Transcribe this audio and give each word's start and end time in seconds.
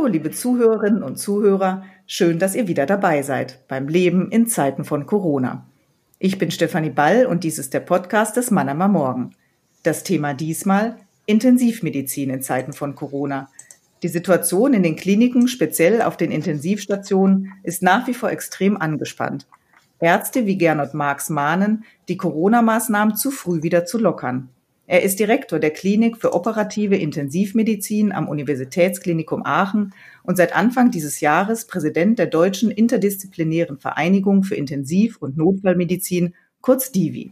Hallo, 0.00 0.08
liebe 0.08 0.30
Zuhörerinnen 0.30 1.02
und 1.02 1.18
Zuhörer. 1.18 1.84
Schön, 2.06 2.38
dass 2.38 2.54
ihr 2.54 2.66
wieder 2.68 2.86
dabei 2.86 3.20
seid 3.20 3.68
beim 3.68 3.86
Leben 3.86 4.30
in 4.30 4.46
Zeiten 4.46 4.84
von 4.86 5.04
Corona. 5.04 5.66
Ich 6.18 6.38
bin 6.38 6.50
Stefanie 6.50 6.88
Ball 6.88 7.26
und 7.26 7.44
dies 7.44 7.58
ist 7.58 7.74
der 7.74 7.80
Podcast 7.80 8.34
des 8.38 8.50
Mannheimer 8.50 8.88
Morgen. 8.88 9.32
Das 9.82 10.02
Thema 10.02 10.32
diesmal 10.32 10.96
Intensivmedizin 11.26 12.30
in 12.30 12.40
Zeiten 12.40 12.72
von 12.72 12.94
Corona. 12.94 13.50
Die 14.02 14.08
Situation 14.08 14.72
in 14.72 14.82
den 14.82 14.96
Kliniken, 14.96 15.48
speziell 15.48 16.00
auf 16.00 16.16
den 16.16 16.30
Intensivstationen, 16.30 17.52
ist 17.62 17.82
nach 17.82 18.06
wie 18.06 18.14
vor 18.14 18.30
extrem 18.30 18.80
angespannt. 18.80 19.46
Ärzte 19.98 20.46
wie 20.46 20.56
Gernot 20.56 20.94
Marx 20.94 21.28
mahnen, 21.28 21.84
die 22.08 22.16
Corona-Maßnahmen 22.16 23.16
zu 23.16 23.30
früh 23.30 23.62
wieder 23.62 23.84
zu 23.84 23.98
lockern. 23.98 24.48
Er 24.90 25.04
ist 25.04 25.20
Direktor 25.20 25.60
der 25.60 25.70
Klinik 25.70 26.16
für 26.16 26.32
operative 26.32 26.96
Intensivmedizin 26.96 28.10
am 28.10 28.26
Universitätsklinikum 28.28 29.46
Aachen 29.46 29.94
und 30.24 30.36
seit 30.36 30.52
Anfang 30.52 30.90
dieses 30.90 31.20
Jahres 31.20 31.68
Präsident 31.68 32.18
der 32.18 32.26
Deutschen 32.26 32.72
Interdisziplinären 32.72 33.78
Vereinigung 33.78 34.42
für 34.42 34.56
Intensiv- 34.56 35.18
und 35.18 35.36
Notfallmedizin, 35.36 36.34
kurz 36.60 36.90
DIVI. 36.90 37.30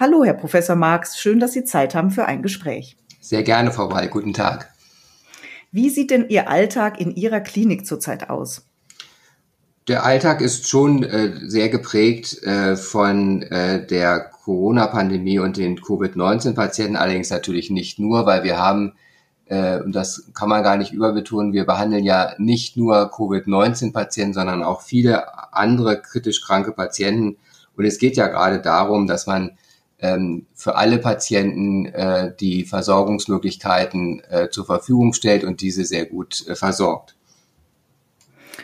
Hallo, 0.00 0.24
Herr 0.24 0.34
Professor 0.34 0.74
Marx, 0.74 1.16
schön, 1.16 1.38
dass 1.38 1.52
Sie 1.52 1.62
Zeit 1.62 1.94
haben 1.94 2.10
für 2.10 2.26
ein 2.26 2.42
Gespräch. 2.42 2.96
Sehr 3.20 3.44
gerne, 3.44 3.70
Frau 3.70 3.92
Wall. 3.92 4.08
Guten 4.08 4.32
Tag. 4.32 4.68
Wie 5.70 5.90
sieht 5.90 6.10
denn 6.10 6.28
Ihr 6.28 6.50
Alltag 6.50 7.00
in 7.00 7.14
Ihrer 7.14 7.38
Klinik 7.38 7.86
zurzeit 7.86 8.28
aus? 8.30 8.66
Der 9.86 10.04
Alltag 10.04 10.40
ist 10.40 10.68
schon 10.68 11.04
äh, 11.04 11.36
sehr 11.46 11.68
geprägt 11.68 12.42
äh, 12.42 12.74
von 12.76 13.42
äh, 13.42 13.86
der 13.86 14.32
Corona-Pandemie 14.50 15.38
und 15.38 15.56
den 15.58 15.80
Covid-19-Patienten, 15.80 16.96
allerdings 16.96 17.30
natürlich 17.30 17.70
nicht 17.70 18.00
nur, 18.00 18.26
weil 18.26 18.42
wir 18.42 18.58
haben, 18.58 18.94
äh, 19.46 19.78
und 19.78 19.94
das 19.94 20.32
kann 20.34 20.48
man 20.48 20.64
gar 20.64 20.76
nicht 20.76 20.92
überbetonen, 20.92 21.52
wir 21.52 21.64
behandeln 21.66 22.02
ja 22.02 22.32
nicht 22.38 22.76
nur 22.76 23.12
Covid-19-Patienten, 23.12 24.34
sondern 24.34 24.64
auch 24.64 24.82
viele 24.82 25.54
andere 25.54 26.02
kritisch 26.02 26.42
kranke 26.42 26.72
Patienten. 26.72 27.36
Und 27.76 27.84
es 27.84 28.00
geht 28.00 28.16
ja 28.16 28.26
gerade 28.26 28.60
darum, 28.60 29.06
dass 29.06 29.28
man 29.28 29.52
ähm, 30.00 30.46
für 30.52 30.74
alle 30.74 30.98
Patienten 30.98 31.86
äh, 31.86 32.34
die 32.40 32.64
Versorgungsmöglichkeiten 32.64 34.20
äh, 34.30 34.48
zur 34.50 34.66
Verfügung 34.66 35.12
stellt 35.12 35.44
und 35.44 35.60
diese 35.60 35.84
sehr 35.84 36.06
gut 36.06 36.44
äh, 36.48 36.56
versorgt. 36.56 37.14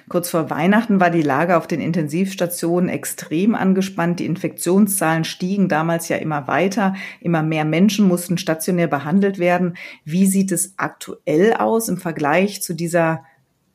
Kurz 0.08 0.30
vor 0.30 0.50
Weihnachten 0.50 1.00
war 1.00 1.10
die 1.10 1.22
Lage 1.22 1.56
auf 1.56 1.66
den 1.66 1.80
Intensivstationen 1.80 2.88
extrem 2.88 3.54
angespannt. 3.54 4.20
Die 4.20 4.26
Infektionszahlen 4.26 5.24
stiegen 5.24 5.68
damals 5.68 6.08
ja 6.08 6.16
immer 6.16 6.48
weiter. 6.48 6.94
Immer 7.20 7.42
mehr 7.42 7.64
Menschen 7.64 8.08
mussten 8.08 8.38
stationär 8.38 8.88
behandelt 8.88 9.38
werden. 9.38 9.76
Wie 10.04 10.26
sieht 10.26 10.52
es 10.52 10.74
aktuell 10.76 11.54
aus 11.54 11.88
im 11.88 11.98
Vergleich 11.98 12.62
zu 12.62 12.74
dieser 12.74 13.24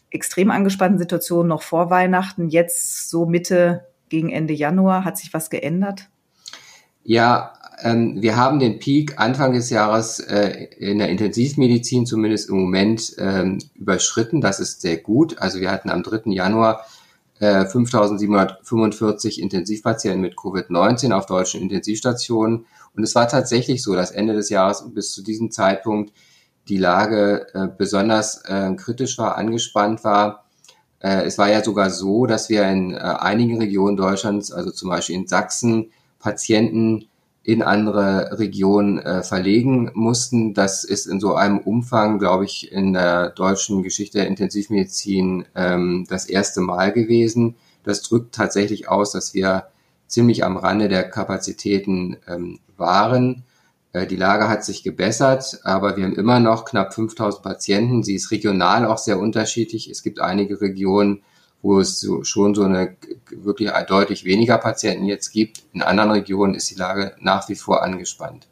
extrem 0.09 0.51
angespannten 0.51 0.99
Situation 0.99 1.47
noch 1.47 1.61
vor 1.61 1.89
Weihnachten? 1.89 2.49
Jetzt 2.49 3.09
so 3.09 3.25
Mitte 3.25 3.87
gegen 4.09 4.29
Ende 4.29 4.53
Januar. 4.53 5.05
Hat 5.05 5.17
sich 5.17 5.33
was 5.33 5.49
geändert? 5.49 6.09
Ja, 7.03 7.53
ähm, 7.83 8.21
wir 8.21 8.35
haben 8.35 8.59
den 8.59 8.79
Peak 8.79 9.19
Anfang 9.19 9.53
des 9.53 9.69
Jahres 9.69 10.19
äh, 10.19 10.67
in 10.77 10.99
der 10.99 11.09
Intensivmedizin 11.09 12.05
zumindest 12.05 12.49
im 12.49 12.57
Moment 12.57 13.13
ähm, 13.17 13.59
überschritten. 13.75 14.41
Das 14.41 14.59
ist 14.59 14.81
sehr 14.81 14.97
gut. 14.97 15.37
Also 15.39 15.59
wir 15.59 15.71
hatten 15.71 15.89
am 15.89 16.03
3. 16.03 16.31
Januar 16.31 16.85
äh, 17.39 17.63
5.745 17.65 19.39
Intensivpatienten 19.39 20.21
mit 20.21 20.35
Covid-19 20.35 21.11
auf 21.11 21.25
deutschen 21.25 21.61
Intensivstationen. 21.61 22.65
Und 22.95 23.03
es 23.03 23.15
war 23.15 23.27
tatsächlich 23.27 23.81
so, 23.81 23.95
dass 23.95 24.11
Ende 24.11 24.33
des 24.33 24.49
Jahres 24.49 24.85
bis 24.93 25.11
zu 25.11 25.23
diesem 25.23 25.51
Zeitpunkt 25.51 26.13
die 26.67 26.77
Lage 26.77 27.47
äh, 27.53 27.67
besonders 27.75 28.43
äh, 28.45 28.73
kritisch 28.75 29.17
war, 29.17 29.37
angespannt 29.37 30.03
war. 30.03 30.45
Äh, 30.99 31.23
es 31.23 31.37
war 31.37 31.49
ja 31.49 31.63
sogar 31.63 31.89
so, 31.89 32.27
dass 32.27 32.49
wir 32.49 32.63
in 32.63 32.93
äh, 32.93 32.97
einigen 32.97 33.57
Regionen 33.57 33.97
Deutschlands, 33.97 34.51
also 34.51 34.71
zum 34.71 34.89
Beispiel 34.89 35.15
in 35.15 35.27
Sachsen, 35.27 35.91
Patienten 36.19 37.07
in 37.43 37.63
andere 37.63 38.37
Regionen 38.37 38.99
äh, 38.99 39.23
verlegen 39.23 39.89
mussten. 39.93 40.53
Das 40.53 40.83
ist 40.83 41.07
in 41.07 41.19
so 41.19 41.33
einem 41.33 41.57
Umfang, 41.57 42.19
glaube 42.19 42.45
ich, 42.45 42.71
in 42.71 42.93
der 42.93 43.29
deutschen 43.29 43.81
Geschichte 43.81 44.19
der 44.19 44.27
Intensivmedizin 44.27 45.45
ähm, 45.55 46.05
das 46.07 46.25
erste 46.25 46.61
Mal 46.61 46.91
gewesen. 46.91 47.55
Das 47.83 48.03
drückt 48.03 48.35
tatsächlich 48.35 48.89
aus, 48.89 49.11
dass 49.11 49.33
wir 49.33 49.65
ziemlich 50.05 50.43
am 50.43 50.57
Rande 50.57 50.87
der 50.87 51.09
Kapazitäten 51.09 52.17
ähm, 52.27 52.59
waren. 52.77 53.43
Äh, 53.93 54.05
die 54.05 54.17
Lage 54.17 54.47
hat 54.47 54.63
sich 54.63 54.83
gebessert, 54.83 55.61
aber 55.63 55.97
wir 55.97 56.05
haben 56.05 56.15
immer 56.15 56.39
noch 56.39 56.65
knapp 56.65 56.93
5000 56.93 57.43
Patienten. 57.43 58.03
Sie 58.03 58.15
ist 58.15 58.29
regional 58.29 58.85
auch 58.85 58.99
sehr 58.99 59.19
unterschiedlich. 59.19 59.89
Es 59.89 60.03
gibt 60.03 60.19
einige 60.19 60.61
Regionen, 60.61 61.23
wo 61.61 61.79
es 61.79 61.99
so, 61.99 62.23
schon 62.23 62.55
so 62.55 62.63
eine 62.63 62.95
wirklich 63.29 63.69
deutlich 63.87 64.25
weniger 64.25 64.57
Patienten 64.57 65.05
jetzt 65.05 65.31
gibt. 65.31 65.63
In 65.73 65.81
anderen 65.81 66.11
Regionen 66.11 66.55
ist 66.55 66.69
die 66.71 66.75
Lage 66.75 67.15
nach 67.19 67.47
wie 67.49 67.55
vor 67.55 67.83
angespannt. 67.83 68.47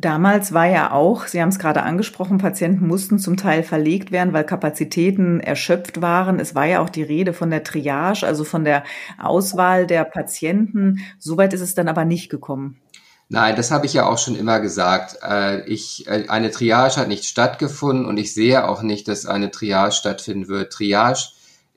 Damals 0.00 0.54
war 0.54 0.64
ja 0.64 0.92
auch, 0.92 1.26
Sie 1.26 1.42
haben 1.42 1.50
es 1.50 1.58
gerade 1.58 1.82
angesprochen, 1.82 2.38
Patienten 2.38 2.86
mussten 2.86 3.18
zum 3.18 3.36
Teil 3.36 3.62
verlegt 3.62 4.12
werden, 4.12 4.32
weil 4.32 4.44
Kapazitäten 4.44 5.40
erschöpft 5.40 6.00
waren. 6.00 6.40
Es 6.40 6.54
war 6.54 6.64
ja 6.64 6.80
auch 6.80 6.88
die 6.88 7.02
Rede 7.02 7.34
von 7.34 7.50
der 7.50 7.64
Triage, 7.64 8.26
also 8.26 8.44
von 8.44 8.64
der 8.64 8.82
Auswahl 9.18 9.86
der 9.86 10.04
Patienten. 10.04 11.00
Soweit 11.18 11.52
ist 11.52 11.60
es 11.60 11.74
dann 11.74 11.86
aber 11.86 12.06
nicht 12.06 12.30
gekommen. 12.30 12.80
Nein, 13.28 13.56
das 13.56 13.70
habe 13.70 13.84
ich 13.84 13.92
ja 13.92 14.06
auch 14.06 14.16
schon 14.16 14.36
immer 14.36 14.58
gesagt. 14.60 15.18
Äh, 15.22 15.66
ich, 15.66 16.06
äh, 16.08 16.24
eine 16.28 16.50
Triage 16.50 16.96
hat 16.96 17.08
nicht 17.08 17.26
stattgefunden 17.26 18.06
und 18.06 18.16
ich 18.16 18.32
sehe 18.32 18.66
auch 18.66 18.80
nicht, 18.80 19.06
dass 19.06 19.26
eine 19.26 19.50
Triage 19.50 19.92
stattfinden 19.92 20.48
wird. 20.48 20.72
Triage 20.72 21.28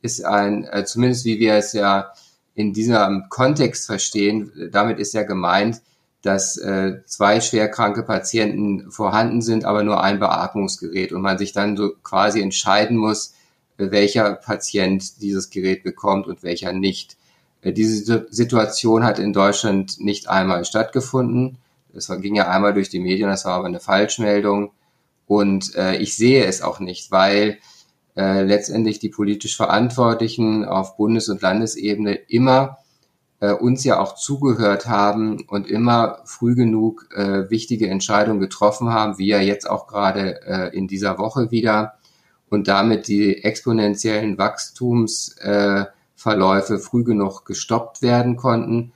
ist 0.03 0.24
ein, 0.24 0.66
äh, 0.66 0.86
zumindest 0.86 1.25
wie 1.25 1.40
wir 1.40 1.56
es 1.56 1.74
ja 1.74 2.14
in 2.53 2.74
diesem 2.74 3.24
Kontext 3.30 3.88
verstehen, 3.88 4.52
damit 4.72 5.00
ist 5.00 5.14
ja 5.14 5.24
gemeint, 5.24 5.81
dass 6.22 6.58
äh, 6.58 7.03
zwei 7.06 7.41
schwerkranke 7.41 8.03
Patienten 8.03 8.92
vorhanden 8.92 9.42
sind, 9.42 9.66
aber 9.66 9.84
nur 9.84 10.03
ein 10.03 10.19
Beatmungsgerät 10.19 11.12
und 11.12 11.22
man 11.22 11.38
sich 11.38 11.52
dann 11.52 11.75
so 11.75 11.94
quasi 12.03 12.42
entscheiden 12.42 12.97
muss, 12.97 13.34
welcher 13.78 14.36
Patient 14.36 15.22
dieses 15.22 15.50
Gerät 15.50 15.84
bekommt 15.84 16.28
und 16.28 16.44
welcher 16.44 16.72
nicht. 16.74 17.18
Äh, 17.62 17.74
diese 17.74 18.28
Situation 18.30 19.03
hat 19.03 19.19
in 19.19 19.34
Deutschland 19.34 20.00
nicht 20.00 20.30
einmal 20.30 20.63
stattgefunden. 20.63 21.58
Das 21.92 22.08
ging 22.22 22.36
ja 22.36 22.47
einmal 22.50 22.74
durch 22.74 22.90
die 22.90 23.00
Medien, 23.00 23.30
das 23.30 23.46
war 23.46 23.56
aber 23.56 23.68
eine 23.68 23.80
Falschmeldung. 23.80 24.72
Und 25.28 25.75
äh, 25.75 25.97
ich 25.97 26.16
sehe 26.16 26.46
es 26.46 26.62
auch 26.62 26.80
nicht, 26.80 27.12
weil 27.12 27.58
äh, 28.16 28.44
letztendlich 28.44 29.00
die 29.00 29.09
politisch 29.09 29.57
Verantwortlichen 29.57 30.66
auf 30.66 30.97
Bundes- 30.97 31.29
und 31.29 31.41
Landesebene 31.41 32.13
immer 32.13 32.78
äh, 33.40 33.51
uns 33.51 33.84
ja 33.84 34.00
auch 34.00 34.16
zugehört 34.16 34.88
haben 34.88 35.41
und 35.47 35.68
immer 35.68 36.19
früh 36.25 36.56
genug 36.56 37.09
äh, 37.13 37.50
wichtige 37.50 37.90
Entscheidungen 37.90 38.40
getroffen 38.40 38.94
haben, 38.94 39.18
wie 39.18 39.28
ja 39.28 39.40
jetzt 39.40 39.69
auch 39.69 39.88
gerade 39.88 40.41
äh, 40.46 40.78
in 40.78 40.88
dieser 40.88 41.18
Woche 41.18 41.51
wieder 41.51 41.94
und 42.50 42.68
damit 42.68 43.07
die 43.07 43.44
exponentiellen 43.44 44.38
Wachstumsverläufe 44.38 46.75
äh, 46.75 46.80
früh 46.80 47.03
genug 47.03 47.45
gestoppt 47.45 48.01
werden 48.01 48.38
konnten. 48.38 48.94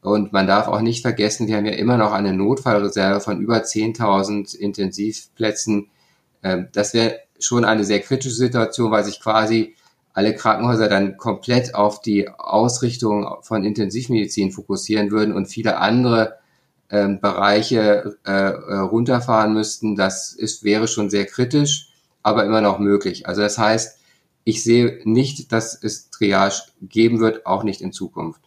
Und 0.00 0.32
man 0.32 0.46
darf 0.46 0.66
auch 0.66 0.80
nicht 0.80 1.02
vergessen, 1.02 1.46
wir 1.46 1.56
haben 1.56 1.66
ja 1.66 1.72
immer 1.72 1.96
noch 1.96 2.12
eine 2.12 2.32
Notfallreserve 2.32 3.20
von 3.20 3.40
über 3.40 3.58
10.000 3.58 4.56
Intensivplätzen. 4.56 5.88
Ähm, 6.42 6.68
das 6.72 6.94
wäre 6.94 7.25
schon 7.38 7.64
eine 7.64 7.84
sehr 7.84 8.00
kritische 8.00 8.34
Situation, 8.34 8.90
weil 8.90 9.04
sich 9.04 9.20
quasi 9.20 9.74
alle 10.12 10.34
Krankenhäuser 10.34 10.88
dann 10.88 11.18
komplett 11.18 11.74
auf 11.74 12.00
die 12.00 12.28
Ausrichtung 12.28 13.28
von 13.42 13.64
Intensivmedizin 13.64 14.50
fokussieren 14.50 15.10
würden 15.10 15.34
und 15.34 15.46
viele 15.46 15.76
andere 15.76 16.38
ähm, 16.88 17.20
Bereiche 17.20 18.16
äh, 18.24 18.30
äh, 18.30 18.78
runterfahren 18.78 19.52
müssten. 19.52 19.94
Das 19.94 20.32
ist, 20.32 20.64
wäre 20.64 20.88
schon 20.88 21.10
sehr 21.10 21.26
kritisch, 21.26 21.88
aber 22.22 22.44
immer 22.44 22.60
noch 22.60 22.78
möglich. 22.78 23.26
Also 23.26 23.42
das 23.42 23.58
heißt, 23.58 23.98
ich 24.44 24.62
sehe 24.62 25.00
nicht, 25.04 25.52
dass 25.52 25.78
es 25.82 26.08
Triage 26.10 26.62
geben 26.80 27.20
wird, 27.20 27.44
auch 27.44 27.64
nicht 27.64 27.80
in 27.80 27.92
Zukunft. 27.92 28.40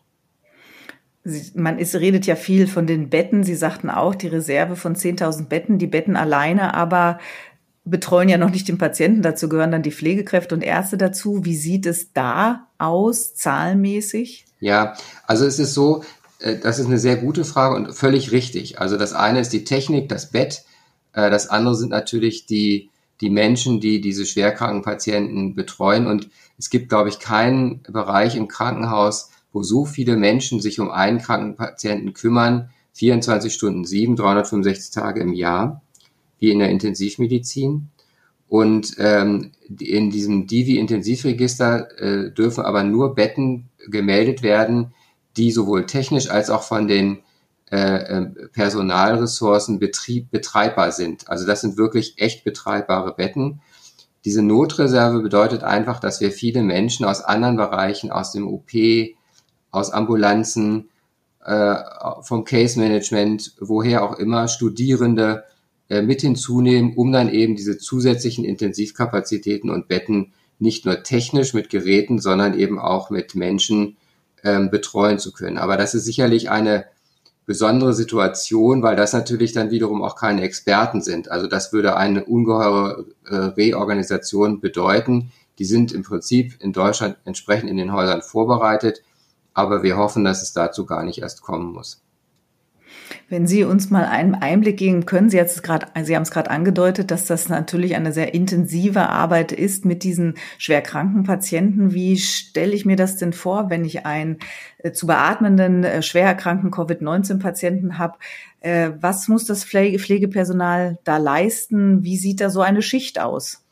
Man 1.53 1.77
ist, 1.77 1.95
redet 1.95 2.25
ja 2.25 2.35
viel 2.35 2.65
von 2.65 2.87
den 2.87 3.09
Betten. 3.09 3.43
Sie 3.43 3.55
sagten 3.55 3.89
auch, 3.89 4.15
die 4.15 4.29
Reserve 4.29 4.75
von 4.77 4.95
10.000 4.95 5.45
Betten, 5.47 5.77
die 5.77 5.87
Betten 5.87 6.15
alleine, 6.15 6.73
aber 6.73 7.19
betreuen 7.85 8.29
ja 8.29 8.37
noch 8.37 8.51
nicht 8.51 8.67
den 8.67 8.77
Patienten, 8.77 9.21
dazu 9.21 9.49
gehören 9.49 9.71
dann 9.71 9.83
die 9.83 9.91
Pflegekräfte 9.91 10.55
und 10.55 10.61
Ärzte 10.61 10.97
dazu. 10.97 11.45
Wie 11.45 11.55
sieht 11.55 11.85
es 11.85 12.13
da 12.13 12.67
aus, 12.77 13.35
zahlenmäßig? 13.35 14.45
Ja, 14.59 14.95
also 15.25 15.45
es 15.45 15.59
ist 15.59 15.73
so, 15.73 16.03
äh, 16.39 16.57
das 16.57 16.79
ist 16.79 16.87
eine 16.87 16.99
sehr 16.99 17.17
gute 17.17 17.45
Frage 17.45 17.75
und 17.75 17.93
völlig 17.93 18.31
richtig. 18.31 18.79
Also 18.79 18.97
das 18.97 19.13
eine 19.13 19.39
ist 19.39 19.53
die 19.53 19.63
Technik, 19.63 20.09
das 20.09 20.29
Bett, 20.31 20.63
äh, 21.13 21.29
das 21.29 21.49
andere 21.49 21.75
sind 21.75 21.89
natürlich 21.89 22.45
die, 22.45 22.89
die 23.21 23.29
Menschen, 23.29 23.79
die 23.79 24.01
diese 24.01 24.25
schwerkranken 24.25 24.81
Patienten 24.81 25.55
betreuen. 25.55 26.07
Und 26.07 26.29
es 26.57 26.69
gibt, 26.69 26.89
glaube 26.89 27.09
ich, 27.09 27.19
keinen 27.19 27.83
Bereich 27.83 28.35
im 28.35 28.47
Krankenhaus, 28.47 29.29
wo 29.51 29.63
so 29.63 29.85
viele 29.85 30.15
Menschen 30.15 30.61
sich 30.61 30.79
um 30.79 30.91
einen 30.91 31.19
kranken 31.19 31.55
Patienten 31.55 32.13
kümmern, 32.13 32.69
24 32.93 33.53
Stunden 33.53 33.85
sieben, 33.85 34.15
365 34.15 34.91
Tage 34.91 35.21
im 35.21 35.33
Jahr 35.33 35.81
wie 36.39 36.51
in 36.51 36.59
der 36.59 36.69
Intensivmedizin. 36.69 37.89
Und 38.47 38.95
ähm, 38.97 39.51
in 39.79 40.09
diesem 40.09 40.47
Divi-Intensivregister 40.47 41.99
äh, 41.99 42.31
dürfen 42.31 42.65
aber 42.65 42.83
nur 42.83 43.13
Betten 43.13 43.69
gemeldet 43.87 44.41
werden, 44.41 44.93
die 45.37 45.51
sowohl 45.51 45.85
technisch 45.85 46.29
als 46.29 46.49
auch 46.49 46.63
von 46.63 46.87
den 46.87 47.19
äh, 47.71 48.17
ähm, 48.17 48.35
Personalressourcen 48.51 49.77
betrieb, 49.77 50.31
betreibbar 50.31 50.91
sind. 50.91 51.29
Also 51.29 51.45
das 51.45 51.61
sind 51.61 51.77
wirklich 51.77 52.15
echt 52.17 52.43
betreibbare 52.43 53.13
Betten. 53.13 53.61
Diese 54.25 54.41
Notreserve 54.41 55.21
bedeutet 55.21 55.63
einfach, 55.63 55.99
dass 55.99 56.19
wir 56.19 56.31
viele 56.31 56.63
Menschen 56.63 57.05
aus 57.05 57.21
anderen 57.21 57.57
Bereichen, 57.57 58.11
aus 58.11 58.31
dem 58.31 58.47
OP, 58.47 58.71
aus 59.69 59.91
Ambulanzen, 59.91 60.89
äh, 61.45 61.75
vom 62.21 62.43
Case 62.43 62.79
Management, 62.79 63.53
woher 63.59 64.03
auch 64.03 64.17
immer, 64.17 64.47
Studierende 64.47 65.43
äh, 65.89 66.01
mit 66.01 66.21
hinzunehmen, 66.21 66.95
um 66.95 67.11
dann 67.11 67.29
eben 67.29 67.55
diese 67.55 67.77
zusätzlichen 67.77 68.45
Intensivkapazitäten 68.45 69.69
und 69.69 69.87
Betten 69.87 70.33
nicht 70.59 70.85
nur 70.85 71.03
technisch 71.03 71.53
mit 71.53 71.69
Geräten, 71.69 72.19
sondern 72.19 72.57
eben 72.57 72.79
auch 72.79 73.09
mit 73.09 73.33
Menschen 73.35 73.97
ähm, 74.43 74.69
betreuen 74.69 75.19
zu 75.19 75.31
können. 75.31 75.57
Aber 75.57 75.77
das 75.77 75.95
ist 75.95 76.05
sicherlich 76.05 76.49
eine 76.49 76.85
besondere 77.45 77.93
Situation, 77.95 78.83
weil 78.83 78.95
das 78.95 79.13
natürlich 79.13 79.53
dann 79.53 79.71
wiederum 79.71 80.03
auch 80.03 80.15
keine 80.15 80.43
Experten 80.43 81.01
sind. 81.01 81.31
Also 81.31 81.47
das 81.47 81.73
würde 81.73 81.97
eine 81.97 82.25
ungeheure 82.25 83.05
äh, 83.25 83.35
Reorganisation 83.35 84.61
bedeuten. 84.61 85.31
Die 85.57 85.65
sind 85.65 85.91
im 85.91 86.03
Prinzip 86.03 86.53
in 86.59 86.73
Deutschland 86.73 87.17
entsprechend 87.25 87.69
in 87.69 87.77
den 87.77 87.91
Häusern 87.91 88.21
vorbereitet, 88.21 89.01
aber 89.55 89.81
wir 89.81 89.97
hoffen, 89.97 90.23
dass 90.23 90.43
es 90.43 90.53
dazu 90.53 90.85
gar 90.85 91.03
nicht 91.03 91.23
erst 91.23 91.41
kommen 91.41 91.73
muss. 91.73 92.01
Wenn 93.27 93.47
Sie 93.47 93.63
uns 93.63 93.89
mal 93.89 94.05
einen 94.05 94.35
Einblick 94.35 94.77
geben 94.77 95.05
können, 95.05 95.29
Sie, 95.29 95.37
grad, 95.61 95.91
Sie 96.03 96.15
haben 96.15 96.23
es 96.23 96.31
gerade 96.31 96.49
angedeutet, 96.49 97.11
dass 97.11 97.25
das 97.25 97.49
natürlich 97.49 97.95
eine 97.95 98.11
sehr 98.11 98.33
intensive 98.33 99.09
Arbeit 99.09 99.51
ist 99.51 99.85
mit 99.85 100.03
diesen 100.03 100.35
schwerkranken 100.57 101.23
Patienten. 101.23 101.93
Wie 101.93 102.17
stelle 102.17 102.73
ich 102.73 102.85
mir 102.85 102.95
das 102.95 103.17
denn 103.17 103.33
vor, 103.33 103.69
wenn 103.69 103.85
ich 103.85 104.05
einen 104.05 104.37
äh, 104.79 104.91
zu 104.91 105.07
beatmenden, 105.07 105.83
äh, 105.83 106.01
schwer 106.01 106.25
erkrankten 106.25 106.71
Covid-19-Patienten 106.71 107.97
habe? 107.97 108.17
Äh, 108.61 108.91
was 108.99 109.27
muss 109.27 109.45
das 109.45 109.63
Pflege 109.63 109.99
Pflegepersonal 109.99 110.97
da 111.03 111.17
leisten? 111.17 112.03
Wie 112.03 112.17
sieht 112.17 112.41
da 112.41 112.49
so 112.49 112.61
eine 112.61 112.81
Schicht 112.81 113.19
aus? 113.19 113.63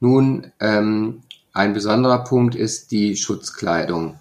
Nun, 0.00 0.52
ähm, 0.60 1.22
ein 1.52 1.72
besonderer 1.72 2.24
Punkt 2.24 2.54
ist 2.54 2.92
die 2.92 3.16
Schutzkleidung. 3.16 4.16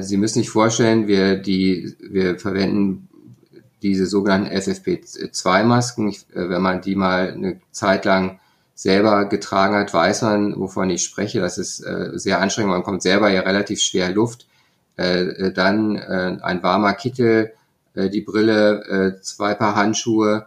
Sie 0.00 0.16
müssen 0.16 0.40
sich 0.40 0.50
vorstellen, 0.50 1.06
wir, 1.06 1.36
die, 1.36 1.94
wir 2.00 2.38
verwenden 2.38 3.07
diese 3.82 4.06
sogenannten 4.06 4.54
FFP2-Masken, 4.54 6.10
äh, 6.10 6.14
wenn 6.48 6.62
man 6.62 6.80
die 6.80 6.96
mal 6.96 7.32
eine 7.32 7.60
Zeit 7.70 8.04
lang 8.04 8.40
selber 8.74 9.24
getragen 9.24 9.74
hat, 9.74 9.92
weiß 9.92 10.22
man, 10.22 10.58
wovon 10.58 10.90
ich 10.90 11.02
spreche. 11.02 11.40
Das 11.40 11.58
ist 11.58 11.80
äh, 11.80 12.10
sehr 12.14 12.40
anstrengend. 12.40 12.72
Man 12.72 12.82
kommt 12.84 13.02
selber 13.02 13.28
ja 13.28 13.40
relativ 13.40 13.80
schwer 13.80 14.10
Luft. 14.10 14.46
Äh, 14.96 15.52
dann 15.52 15.96
ein 15.96 16.62
warmer 16.64 16.92
Kittel, 16.92 17.52
die 17.94 18.20
Brille, 18.20 19.20
zwei 19.22 19.54
Paar 19.54 19.76
Handschuhe 19.76 20.46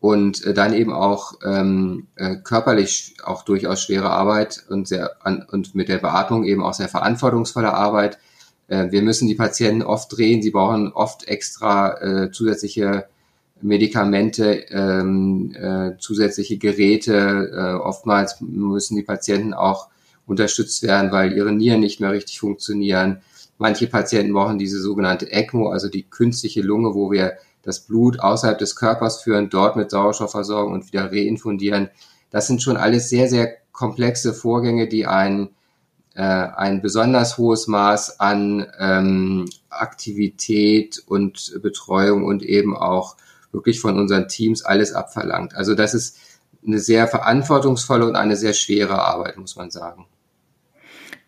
und 0.00 0.44
dann 0.54 0.74
eben 0.74 0.92
auch 0.92 1.34
ähm, 1.42 2.06
körperlich 2.44 3.16
auch 3.24 3.42
durchaus 3.42 3.82
schwere 3.82 4.10
Arbeit 4.10 4.64
und 4.68 4.86
sehr 4.86 5.16
an, 5.24 5.46
und 5.50 5.74
mit 5.74 5.88
der 5.88 5.96
Beatmung 5.96 6.44
eben 6.44 6.62
auch 6.62 6.74
sehr 6.74 6.88
verantwortungsvolle 6.88 7.72
Arbeit 7.72 8.16
äh, 8.16 8.18
wir 8.68 9.02
müssen 9.02 9.28
die 9.28 9.34
Patienten 9.34 9.82
oft 9.82 10.16
drehen, 10.16 10.42
sie 10.42 10.50
brauchen 10.50 10.92
oft 10.92 11.28
extra 11.28 12.00
äh, 12.00 12.30
zusätzliche 12.32 13.06
Medikamente, 13.62 14.66
ähm, 14.70 15.54
äh, 15.54 15.92
zusätzliche 15.98 16.58
Geräte. 16.58 17.50
Äh, 17.52 17.82
oftmals 17.82 18.40
müssen 18.40 18.96
die 18.96 19.02
Patienten 19.02 19.54
auch 19.54 19.88
unterstützt 20.26 20.82
werden, 20.82 21.10
weil 21.10 21.32
ihre 21.32 21.52
Nieren 21.52 21.80
nicht 21.80 22.00
mehr 22.00 22.12
richtig 22.12 22.40
funktionieren. 22.40 23.22
Manche 23.58 23.86
Patienten 23.86 24.34
brauchen 24.34 24.58
diese 24.58 24.80
sogenannte 24.80 25.30
ECMO, 25.30 25.70
also 25.70 25.88
die 25.88 26.02
künstliche 26.02 26.60
Lunge, 26.60 26.94
wo 26.94 27.10
wir 27.10 27.34
das 27.62 27.80
Blut 27.80 28.20
außerhalb 28.20 28.58
des 28.58 28.76
Körpers 28.76 29.22
führen, 29.22 29.48
dort 29.48 29.76
mit 29.76 29.90
Sauerstoff 29.90 30.32
versorgen 30.32 30.72
und 30.72 30.92
wieder 30.92 31.10
reinfundieren. 31.10 31.88
Das 32.30 32.46
sind 32.46 32.62
schon 32.62 32.76
alles 32.76 33.08
sehr, 33.08 33.28
sehr 33.28 33.56
komplexe 33.72 34.34
Vorgänge, 34.34 34.88
die 34.88 35.06
einen 35.06 35.50
äh, 36.16 36.22
ein 36.22 36.80
besonders 36.80 37.38
hohes 37.38 37.66
Maß 37.66 38.20
an 38.20 38.66
ähm, 38.78 39.48
Aktivität 39.68 41.02
und 41.06 41.60
Betreuung 41.62 42.24
und 42.24 42.42
eben 42.42 42.76
auch 42.76 43.16
wirklich 43.52 43.80
von 43.80 43.98
unseren 43.98 44.28
Teams 44.28 44.64
alles 44.64 44.92
abverlangt. 44.92 45.54
Also 45.54 45.74
das 45.74 45.94
ist 45.94 46.18
eine 46.66 46.78
sehr 46.78 47.06
verantwortungsvolle 47.06 48.06
und 48.06 48.16
eine 48.16 48.36
sehr 48.36 48.54
schwere 48.54 48.98
Arbeit, 49.00 49.36
muss 49.36 49.56
man 49.56 49.70
sagen. 49.70 50.06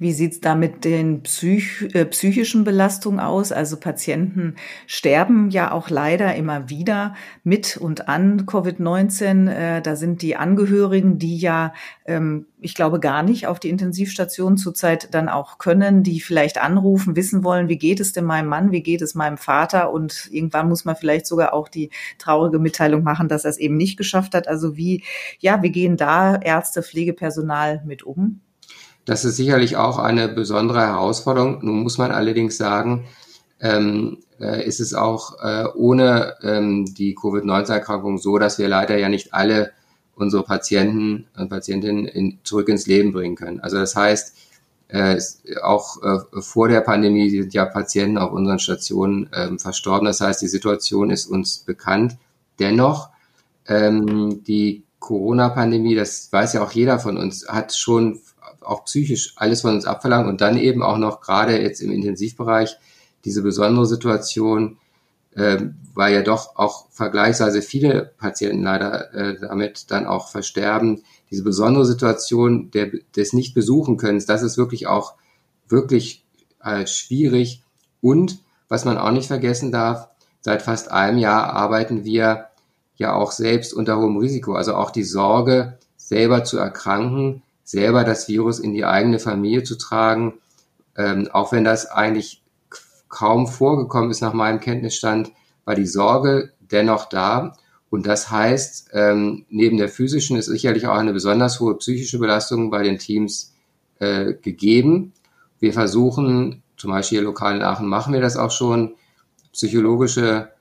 Wie 0.01 0.13
sieht's 0.13 0.39
da 0.39 0.55
mit 0.55 0.85
den 0.85 1.25
Psych 1.25 1.93
äh, 1.93 2.05
psychischen 2.05 2.63
Belastungen 2.63 3.19
aus? 3.19 3.51
Also 3.51 3.77
Patienten 3.81 4.55
sterben 4.87 5.51
ja 5.51 5.73
auch 5.73 5.91
leider 5.91 6.37
immer 6.37 6.71
wieder 6.71 7.17
mit 7.43 7.77
und 7.77 8.09
an 8.09 8.47
Covid-19. 8.47 9.51
Äh, 9.51 9.83
da 9.83 9.97
sind 9.97 10.23
die 10.23 10.37
Angehörigen, 10.37 11.19
die 11.19 11.37
ja, 11.37 11.75
ähm, 12.07 12.47
ich 12.61 12.77
glaube, 12.77 13.01
gar 13.01 13.25
nicht 13.25 13.49
auf 13.49 13.59
die 13.59 13.71
Intensivstation 13.71 14.57
zurzeit 14.57 15.13
dann 15.15 15.29
auch 15.29 15.59
können, 15.59 16.05
die 16.05 16.21
vielleicht 16.21 16.63
anrufen, 16.63 17.17
wissen 17.17 17.43
wollen, 17.43 17.69
wie 17.69 17.79
geht 17.79 17.99
es 17.99 18.13
denn 18.13 18.25
meinem 18.25 18.49
Mann, 18.49 18.71
wie 18.71 18.85
geht 18.85 19.03
es 19.03 19.17
meinem 19.17 19.37
Vater? 19.37 19.93
Und 19.93 20.29
irgendwann 20.31 20.69
muss 20.69 20.85
man 20.85 20.95
vielleicht 20.95 21.27
sogar 21.27 21.53
auch 21.53 21.69
die 21.69 21.91
traurige 22.19 22.61
Mitteilung 22.61 23.03
machen, 23.03 23.27
dass 23.27 23.45
er 23.45 23.51
es 23.51 23.59
eben 23.59 23.77
nicht 23.77 23.97
geschafft 23.97 24.35
hat. 24.37 24.47
Also 24.47 24.77
wie, 24.77 25.03
ja, 25.41 25.61
wie 25.65 25.73
gehen 25.73 25.97
da 25.97 26.37
Ärzte, 26.37 26.85
Pflegepersonal 26.85 27.83
mit 27.85 28.05
um? 28.05 28.43
Das 29.09 29.25
ist 29.25 29.37
sicherlich 29.37 29.79
auch 29.79 29.99
eine 29.99 30.29
besondere 30.29 30.81
Herausforderung. 30.81 31.61
Nun 31.63 31.83
muss 31.83 31.97
man 31.97 32.11
allerdings 32.11 32.59
sagen, 32.59 33.07
ähm, 33.59 34.19
äh, 34.39 34.67
ist 34.67 34.81
es 34.81 34.93
auch 34.93 35.43
äh, 35.43 35.65
ohne 35.75 36.35
ähm, 36.43 36.85
die 36.95 37.15
Covid-19-Erkrankung 37.15 38.19
so, 38.19 38.37
dass 38.37 38.59
wir 38.59 38.69
leider 38.69 38.99
ja 38.99 39.09
nicht 39.09 39.33
alle 39.33 39.73
unsere 40.15 40.43
Patienten 40.43 41.27
und 41.39 41.49
Patientinnen 41.49 42.05
in, 42.05 42.39
zurück 42.43 42.69
ins 42.69 42.87
Leben 42.87 43.13
bringen 43.13 43.35
können. 43.35 43.61
Also 43.61 43.79
das 43.79 43.97
heißt, 43.97 44.37
äh, 44.89 45.19
auch 45.63 46.03
äh, 46.03 46.43
vor 46.43 46.69
der 46.69 46.83
Pandemie 46.83 47.31
sind 47.31 47.55
ja 47.55 47.65
Patienten 47.65 48.19
auf 48.19 48.33
unseren 48.33 48.59
Stationen 48.59 49.31
ähm, 49.35 49.59
verstorben. 49.59 50.05
Das 50.05 50.21
heißt, 50.21 50.43
die 50.43 50.49
Situation 50.49 51.09
ist 51.09 51.29
uns 51.29 51.61
bekannt. 51.61 52.19
Dennoch, 52.59 53.09
ähm, 53.67 54.45
die 54.45 54.83
Corona-Pandemie, 54.99 55.95
das 55.95 56.31
weiß 56.31 56.53
ja 56.53 56.63
auch 56.63 56.73
jeder 56.73 56.99
von 56.99 57.17
uns, 57.17 57.49
hat 57.49 57.75
schon 57.75 58.21
auch 58.61 58.85
psychisch 58.85 59.33
alles 59.37 59.63
von 59.63 59.75
uns 59.75 59.85
abverlangt 59.85 60.29
und 60.29 60.41
dann 60.41 60.57
eben 60.57 60.83
auch 60.83 60.99
noch 60.99 61.21
gerade 61.21 61.61
jetzt 61.61 61.81
im 61.81 61.91
Intensivbereich 61.91 62.77
diese 63.25 63.43
besondere 63.43 63.87
Situation, 63.87 64.79
äh, 65.35 65.59
weil 65.95 66.15
ja 66.15 66.23
doch 66.23 66.57
auch 66.57 66.87
vergleichsweise 66.91 67.63
viele 67.63 68.13
Patienten 68.19 68.63
leider 68.63 69.13
äh, 69.15 69.39
damit 69.41 69.91
dann 69.91 70.07
auch 70.07 70.29
versterben. 70.29 71.03
Diese 71.31 71.45
besondere 71.45 71.85
Situation 71.85 72.71
der, 72.71 72.91
des 73.17 73.33
nicht 73.33 73.55
besuchen 73.55 73.97
können, 73.97 74.23
das 74.27 74.43
ist 74.43 74.59
wirklich 74.59 74.87
auch 74.87 75.15
wirklich 75.69 76.25
äh, 76.63 76.87
schwierig. 76.87 77.63
Und 78.01 78.39
was 78.69 78.85
man 78.85 78.99
auch 78.99 79.11
nicht 79.11 79.29
vergessen 79.29 79.73
darf, 79.73 80.09
seit 80.41 80.63
fast 80.63 80.91
einem 80.91 81.19
Jahr 81.19 81.53
arbeiten 81.53 82.05
wir 82.05 82.47
ja 82.97 83.15
auch 83.15 83.33
selbst 83.33 83.73
unter 83.73 83.99
hohem 83.99 84.17
Risiko. 84.17 84.55
Also 84.55 84.75
auch 84.75 84.91
die 84.91 85.05
Sorge, 85.05 85.79
selber 85.97 86.45
zu 86.45 86.59
erkranken, 86.59 87.43
selber 87.69 88.03
das 88.03 88.29
Virus 88.29 88.59
in 88.59 88.73
die 88.73 88.87
eigene 88.87 89.19
Familie 89.19 89.63
zu 89.63 89.77
tragen, 89.77 90.39
ähm, 90.97 91.29
auch 91.31 91.53
wenn 91.53 91.65
das 91.65 91.85
eigentlich 91.85 92.43
kaum 93.11 93.47
vorgekommen 93.47 94.11
ist 94.11 94.23
nach 94.23 94.33
meinem 94.33 94.59
Kenntnisstand, 94.59 95.33
war 95.67 95.75
die 95.75 95.87
Sorge 95.87 96.53
dennoch 96.61 97.11
da. 97.11 97.53
Und 97.91 98.07
das 98.07 98.31
heißt, 98.31 98.91
ähm, 98.95 99.45
neben 99.51 99.77
der 99.77 99.91
physischen 99.91 100.39
ist 100.39 100.47
sicherlich 100.47 100.87
auch 100.87 100.97
eine 100.97 101.13
besonders 101.13 101.61
hohe 101.61 101.77
psychische 101.77 102.19
Belastung 102.19 102.71
bei 102.71 102.83
den 102.83 102.99
Teams 102.99 103.53
äh, 103.99 104.33
gegeben. 104.33 105.13
Wir 105.61 105.75
versuchen, 105.75 106.63
zum 106.79 106.91
Beispiel 106.91 107.19
hier 107.19 107.27
lokal 107.27 107.57
in 107.57 107.63
Aachen 107.63 107.87
machen 107.87 108.15
wir 108.15 108.23
das 108.23 108.39
auch 108.39 108.51
schon, 108.51 108.95
psychologische 109.53 110.53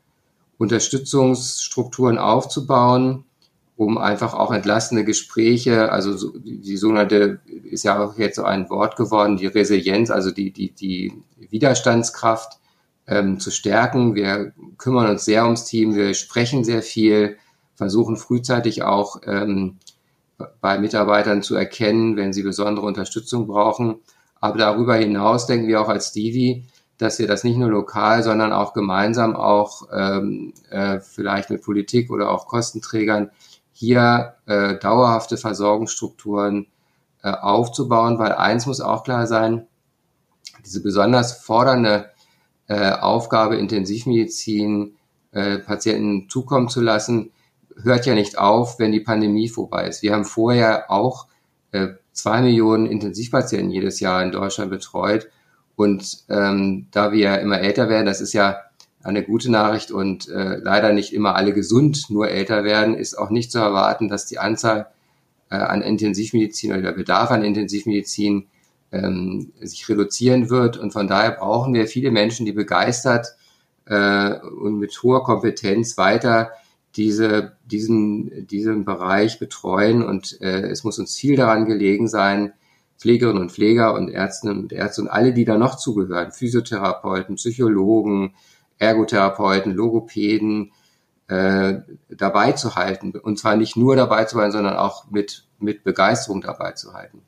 Unterstützungsstrukturen 0.57 2.17
aufzubauen, 2.17 3.23
um 3.77 3.99
einfach 3.99 4.33
auch 4.33 4.51
entlastende 4.51 5.05
Gespräche, 5.05 5.91
also 5.91 6.17
so, 6.17 6.33
die 6.39 6.77
sogenannte, 6.77 7.39
ist 7.63 7.83
ja 7.83 8.03
auch 8.03 8.17
jetzt 8.17 8.37
so 8.37 8.43
ein 8.43 8.69
Wort 8.71 8.95
geworden, 8.95 9.37
die 9.37 9.45
Resilienz, 9.45 10.09
also 10.09 10.31
die, 10.31 10.51
die, 10.51 10.71
die 10.71 11.13
Widerstandskraft 11.51 12.59
ähm, 13.05 13.39
zu 13.39 13.51
stärken. 13.51 14.15
Wir 14.15 14.51
kümmern 14.79 15.11
uns 15.11 15.25
sehr 15.25 15.43
ums 15.43 15.65
Team, 15.65 15.93
wir 15.93 16.15
sprechen 16.15 16.63
sehr 16.63 16.81
viel, 16.81 17.37
versuchen 17.75 18.17
frühzeitig 18.17 18.81
auch 18.81 19.21
ähm, 19.25 19.77
bei 20.59 20.79
Mitarbeitern 20.79 21.43
zu 21.43 21.55
erkennen, 21.55 22.17
wenn 22.17 22.33
sie 22.33 22.41
besondere 22.41 22.85
Unterstützung 22.85 23.45
brauchen. 23.45 23.99
Aber 24.41 24.57
darüber 24.57 24.95
hinaus 24.95 25.45
denken 25.45 25.67
wir 25.67 25.81
auch 25.81 25.89
als 25.89 26.11
Divi, 26.11 26.65
dass 26.97 27.19
wir 27.19 27.27
das 27.27 27.43
nicht 27.43 27.57
nur 27.57 27.69
lokal, 27.69 28.23
sondern 28.23 28.51
auch 28.51 28.73
gemeinsam 28.73 29.35
auch 29.35 29.87
ähm, 29.93 30.53
äh, 30.71 30.99
vielleicht 30.99 31.51
mit 31.51 31.61
Politik 31.61 32.09
oder 32.09 32.31
auch 32.31 32.47
Kostenträgern 32.47 33.29
hier 33.79 34.33
äh, 34.47 34.79
dauerhafte 34.79 35.37
Versorgungsstrukturen 35.37 36.65
äh, 37.21 37.29
aufzubauen, 37.29 38.17
weil 38.17 38.31
eins 38.31 38.65
muss 38.65 38.81
auch 38.81 39.03
klar 39.03 39.27
sein, 39.27 39.67
diese 40.65 40.81
besonders 40.81 41.33
fordernde 41.33 42.09
äh, 42.67 42.89
Aufgabe, 42.89 43.57
Intensivmedizin 43.57 44.95
äh, 45.31 45.59
Patienten 45.59 46.27
zukommen 46.27 46.69
zu 46.69 46.81
lassen, 46.81 47.31
hört 47.83 48.07
ja 48.07 48.15
nicht 48.15 48.39
auf, 48.39 48.79
wenn 48.79 48.91
die 48.91 48.99
Pandemie 48.99 49.47
vorbei 49.47 49.87
ist. 49.87 50.01
Wir 50.01 50.13
haben 50.13 50.25
vorher 50.25 50.89
auch 50.89 51.27
äh, 51.71 51.89
zwei 52.13 52.41
Millionen 52.41 52.87
Intensivpatienten 52.87 53.69
jedes 53.69 53.99
Jahr 53.99 54.23
in 54.23 54.31
Deutschland 54.31 54.71
betreut. 54.71 55.29
Und 55.75 56.23
ähm, 56.29 56.87
da 56.89 57.11
wir 57.11 57.39
immer 57.41 57.59
älter 57.59 57.89
werden, 57.89 58.07
das 58.07 58.21
ist 58.21 58.33
ja 58.33 58.57
eine 59.03 59.23
gute 59.23 59.51
Nachricht 59.51 59.91
und 59.91 60.27
äh, 60.27 60.57
leider 60.57 60.91
nicht 60.91 61.13
immer 61.13 61.35
alle 61.35 61.53
gesund 61.53 62.09
nur 62.09 62.29
älter 62.29 62.63
werden, 62.63 62.95
ist 62.95 63.17
auch 63.17 63.29
nicht 63.29 63.51
zu 63.51 63.59
erwarten, 63.59 64.09
dass 64.09 64.25
die 64.25 64.39
Anzahl 64.39 64.87
äh, 65.49 65.55
an 65.55 65.81
Intensivmedizin 65.81 66.71
oder 66.71 66.81
der 66.81 66.91
Bedarf 66.91 67.31
an 67.31 67.43
Intensivmedizin 67.43 68.47
ähm, 68.91 69.51
sich 69.61 69.87
reduzieren 69.87 70.49
wird. 70.49 70.77
Und 70.77 70.91
von 70.91 71.07
daher 71.07 71.31
brauchen 71.31 71.73
wir 71.73 71.87
viele 71.87 72.11
Menschen, 72.11 72.45
die 72.45 72.51
begeistert 72.51 73.35
äh, 73.85 74.33
und 74.39 74.79
mit 74.79 75.01
hoher 75.03 75.23
Kompetenz 75.23 75.97
weiter 75.97 76.51
diese, 76.95 77.53
diesen, 77.65 78.47
diesen 78.47 78.83
Bereich 78.85 79.39
betreuen. 79.39 80.03
Und 80.03 80.41
äh, 80.41 80.67
es 80.67 80.83
muss 80.83 80.99
uns 80.99 81.15
viel 81.15 81.35
daran 81.35 81.65
gelegen 81.65 82.07
sein, 82.07 82.53
Pflegerinnen 82.97 83.41
und 83.41 83.51
Pfleger 83.51 83.93
und 83.93 84.09
Ärztinnen 84.09 84.57
und 84.57 84.73
Ärzte 84.73 85.03
und 85.03 85.07
alle, 85.07 85.31
die 85.33 85.45
da 85.45 85.57
noch 85.57 85.77
zugehören, 85.77 86.31
Physiotherapeuten, 86.31 87.35
Psychologen, 87.35 88.33
Ergotherapeuten, 88.79 89.73
Logopäden, 89.73 90.71
äh, 91.27 91.75
dabei 92.09 92.53
zu 92.53 92.75
halten. 92.75 93.11
Und 93.11 93.37
zwar 93.37 93.55
nicht 93.55 93.75
nur 93.75 93.95
dabei 93.95 94.25
zu 94.25 94.37
halten, 94.37 94.53
sondern 94.53 94.77
auch 94.77 95.09
mit, 95.09 95.45
mit 95.59 95.83
Begeisterung 95.83 96.41
dabei 96.41 96.71
zu 96.71 96.93
halten. 96.93 97.21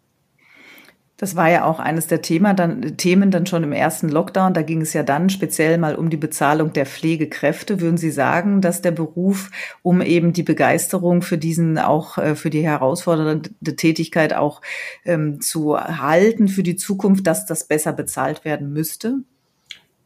Das 1.19 1.35
war 1.35 1.49
ja 1.49 1.65
auch 1.65 1.79
eines 1.79 2.07
der 2.07 2.21
Thema 2.21 2.53
dann, 2.53 2.95
Themen 2.95 3.29
dann 3.29 3.45
schon 3.45 3.65
im 3.65 3.73
ersten 3.73 4.07
Lockdown. 4.07 4.53
Da 4.53 4.61
ging 4.61 4.79
es 4.79 4.93
ja 4.93 5.03
dann 5.03 5.29
speziell 5.29 5.77
mal 5.77 5.95
um 5.95 6.09
die 6.09 6.15
Bezahlung 6.15 6.71
der 6.71 6.85
Pflegekräfte. 6.85 7.81
Würden 7.81 7.97
Sie 7.97 8.09
sagen, 8.09 8.61
dass 8.61 8.81
der 8.81 8.91
Beruf, 8.91 9.51
um 9.81 10.01
eben 10.01 10.31
die 10.31 10.43
Begeisterung 10.43 11.21
für 11.21 11.37
diesen 11.37 11.77
auch 11.77 12.17
äh, 12.17 12.35
für 12.35 12.49
die 12.49 12.63
herausfordernde 12.63 13.75
Tätigkeit 13.75 14.33
auch 14.33 14.61
ähm, 15.03 15.41
zu 15.41 15.77
halten 15.77 16.47
für 16.47 16.63
die 16.63 16.77
Zukunft, 16.77 17.27
dass 17.27 17.45
das 17.45 17.67
besser 17.67 17.91
bezahlt 17.91 18.45
werden 18.45 18.71
müsste? 18.71 19.17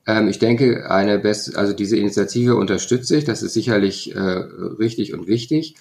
Ähm, 0.05 0.27
ich 0.27 0.39
denke, 0.39 0.89
eine 0.89 1.19
best 1.19 1.55
also 1.55 1.73
diese 1.73 1.97
Initiative 1.97 2.55
unterstütze 2.55 3.17
ich. 3.17 3.25
Das 3.25 3.43
ist 3.43 3.53
sicherlich 3.53 4.15
äh, 4.15 4.19
richtig 4.19 5.13
und 5.13 5.27
wichtig. 5.27 5.75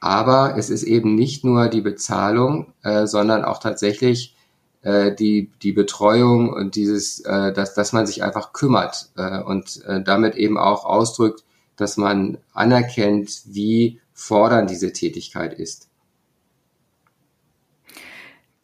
Aber 0.00 0.56
es 0.56 0.70
ist 0.70 0.82
eben 0.82 1.14
nicht 1.14 1.44
nur 1.44 1.68
die 1.68 1.80
Bezahlung, 1.80 2.72
äh, 2.82 3.06
sondern 3.06 3.44
auch 3.44 3.58
tatsächlich 3.58 4.36
äh, 4.82 5.14
die, 5.14 5.50
die 5.62 5.72
Betreuung 5.72 6.52
und 6.52 6.76
dieses, 6.76 7.20
äh, 7.20 7.52
dass, 7.52 7.74
dass 7.74 7.92
man 7.92 8.06
sich 8.06 8.22
einfach 8.22 8.52
kümmert 8.52 9.10
äh, 9.16 9.40
und 9.40 9.82
äh, 9.84 10.02
damit 10.02 10.36
eben 10.36 10.58
auch 10.58 10.84
ausdrückt, 10.84 11.44
dass 11.76 11.96
man 11.96 12.38
anerkennt, 12.52 13.42
wie 13.46 14.00
fordernd 14.12 14.70
diese 14.70 14.92
Tätigkeit 14.92 15.54
ist. 15.54 15.85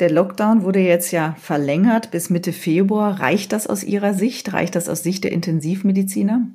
Der 0.03 0.11
Lockdown 0.11 0.65
wurde 0.65 0.81
jetzt 0.81 1.13
ja 1.13 1.37
verlängert 1.41 2.11
bis 2.11 2.29
Mitte 2.29 2.53
Februar. 2.53 3.21
Reicht 3.21 3.53
das 3.53 3.69
aus 3.69 3.85
Ihrer 3.85 4.15
Sicht? 4.15 4.53
Reicht 4.53 4.75
das 4.75 4.89
aus 4.89 5.05
Sicht 5.05 5.23
der 5.23 5.31
Intensivmediziner? 5.31 6.49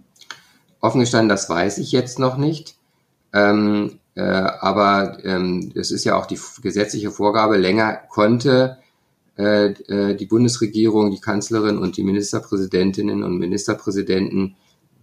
Offen 0.81 0.99
gestanden, 0.99 1.29
das 1.29 1.49
weiß 1.49 1.77
ich 1.77 1.93
jetzt 1.93 2.19
noch 2.19 2.35
nicht. 2.35 2.75
Ähm, 3.31 3.99
äh, 4.15 4.21
aber 4.21 5.19
ähm, 5.23 5.71
es 5.75 5.91
ist 5.91 6.03
ja 6.03 6.17
auch 6.17 6.25
die 6.25 6.37
gesetzliche 6.61 7.09
Vorgabe, 7.09 7.55
länger 7.55 7.93
konnte 8.09 8.79
äh, 9.37 9.67
äh, 9.67 10.15
die 10.17 10.25
Bundesregierung, 10.25 11.11
die 11.11 11.21
Kanzlerin 11.21 11.77
und 11.77 11.95
die 11.95 12.03
Ministerpräsidentinnen 12.03 13.23
und 13.23 13.37
Ministerpräsidenten 13.37 14.57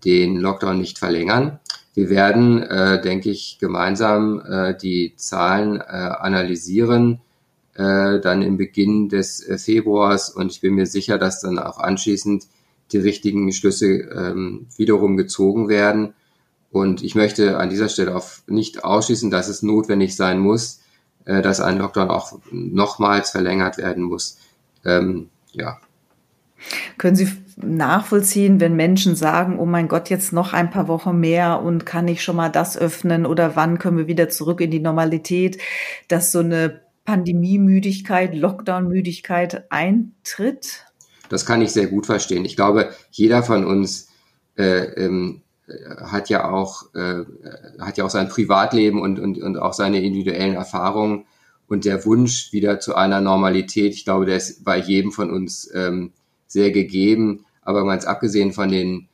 den 0.05 0.37
Lockdown 0.37 0.77
nicht 0.77 0.99
verlängern. 0.99 1.61
Wir 1.95 2.11
werden, 2.11 2.63
äh, 2.63 3.01
denke 3.01 3.31
ich, 3.31 3.57
gemeinsam 3.59 4.43
äh, 4.47 4.77
die 4.77 5.15
Zahlen 5.17 5.81
äh, 5.81 5.85
analysieren, 5.85 7.23
äh, 7.75 8.21
dann 8.21 8.43
im 8.43 8.57
Beginn 8.57 9.09
des 9.09 9.47
äh, 9.47 9.59
Februars 9.59 10.31
und 10.31 10.53
ich 10.53 10.61
bin 10.61 10.75
mir 10.75 10.87
sicher, 10.87 11.19
dass 11.19 11.41
dann 11.41 11.59
auch 11.59 11.79
anschließend 11.79 12.45
die 12.93 12.99
richtigen 12.99 13.53
Schlüsse 13.53 13.87
ähm, 13.87 14.67
wiederum 14.77 15.17
gezogen 15.17 15.69
werden. 15.69 16.15
Und 16.71 17.03
ich 17.03 17.15
möchte 17.15 17.59
an 17.59 17.71
dieser 17.71 17.89
Stelle 17.89 18.17
auch 18.17 18.29
nicht 18.47 18.85
ausschließen, 18.85 19.31
dass 19.31 19.49
es 19.49 19.63
notwendig 19.63 20.17
sein 20.17 20.39
muss, 20.39 20.81
äh, 21.25 21.43
dass 21.43 21.61
ein 21.61 21.79
Lockdown 21.79 22.11
auch 22.11 22.39
nochmals 22.51 23.31
verlängert 23.31 23.79
werden 23.79 24.05
muss. 24.05 24.39
Ähm, 24.85 25.31
ja. 25.53 25.79
Können 26.99 27.17
Sie 27.17 27.29
nachvollziehen, 27.57 28.61
wenn 28.61 28.75
Menschen 28.75 29.15
sagen, 29.17 29.59
oh 29.59 29.67
mein 29.67 29.89
Gott, 29.89 30.11
jetzt 30.11 30.33
noch 30.33 30.53
ein 30.53 30.71
paar 30.71 30.89
Wochen 30.89 31.19
mehr 31.21 31.61
und 31.63 31.87
kann 31.87 32.09
ich 32.09 32.23
schon 32.23 32.37
mal 32.37 32.49
das 32.49 32.77
öffnen 32.77 33.27
oder 33.27 33.55
wann 33.57 33.79
können 33.79 33.99
wir 33.99 34.07
wieder 34.07 34.29
zurück 34.29 34.61
in 34.61 34.71
die 34.71 34.81
Normalität, 34.81 35.59
dass 36.09 36.33
so 36.33 36.41
eine 36.41 36.81
Pandemiemüdigkeit, 37.05 38.35
Lockdown-Müdigkeit 38.35 39.71
eintritt? 39.71 40.85
Das 41.29 41.47
kann 41.47 41.63
ich 41.63 41.73
sehr 41.73 41.87
gut 41.87 42.07
verstehen. 42.07 42.45
Ich 42.45 42.57
glaube, 42.57 42.91
jeder 43.11 43.43
von 43.43 43.65
uns 43.65 44.09
äh, 44.57 44.85
ähm, 45.05 45.43
hat 45.99 46.29
ja 46.29 46.51
auch 46.51 46.95
äh, 46.95 47.25
hat 47.81 47.97
ja 47.97 48.05
auch 48.05 48.11
sein 48.11 48.29
Privatleben 48.29 49.01
und, 49.01 49.19
und, 49.19 49.43
und 49.43 49.57
auch 49.57 49.73
seine 49.73 50.03
individuellen 50.03 50.55
Erfahrungen 50.55 51.25
und 51.67 51.85
der 51.85 52.05
Wunsch 52.05 52.53
wieder 52.53 52.81
zu 52.81 52.95
einer 52.95 53.21
Normalität, 53.21 53.95
ich 53.95 54.05
glaube, 54.05 54.27
der 54.27 54.37
ist 54.37 54.65
bei 54.65 54.79
jedem 54.79 55.13
von 55.13 55.31
uns 55.31 55.71
ähm, 55.75 56.13
sehr 56.47 56.71
gegeben. 56.71 57.47
Aber 57.63 57.85
ganz 57.87 58.05
abgesehen 58.05 58.53
von 58.53 58.71
den 58.71 59.09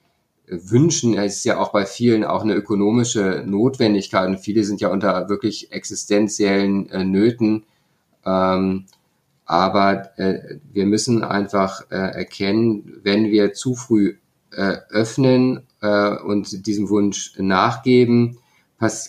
Wünschen, 0.49 1.15
es 1.15 1.37
ist 1.37 1.45
ja 1.45 1.59
auch 1.59 1.71
bei 1.71 1.87
vielen 1.87 2.25
auch 2.25 2.43
eine 2.43 2.55
ökonomische 2.55 3.45
Notwendigkeit 3.47 4.29
und 4.29 4.39
viele 4.39 4.65
sind 4.65 4.81
ja 4.81 4.89
unter 4.89 5.29
wirklich 5.29 5.71
existenziellen 5.71 6.89
äh, 6.91 7.05
Nöten. 7.05 7.65
Ähm, 8.25 8.87
aber 9.47 10.19
äh, 10.19 10.59
wir 10.73 10.87
müssen 10.87 11.25
einfach 11.25 11.83
äh, 11.91 11.97
erkennen, 11.97 13.01
wenn 13.03 13.31
wir 13.31 13.53
zu 13.53 13.75
früh 13.75 14.17
äh, 14.53 14.77
öffnen 14.91 15.67
äh, 15.81 16.17
und 16.17 16.67
diesem 16.67 16.89
Wunsch 16.89 17.33
nachgeben, 17.39 18.39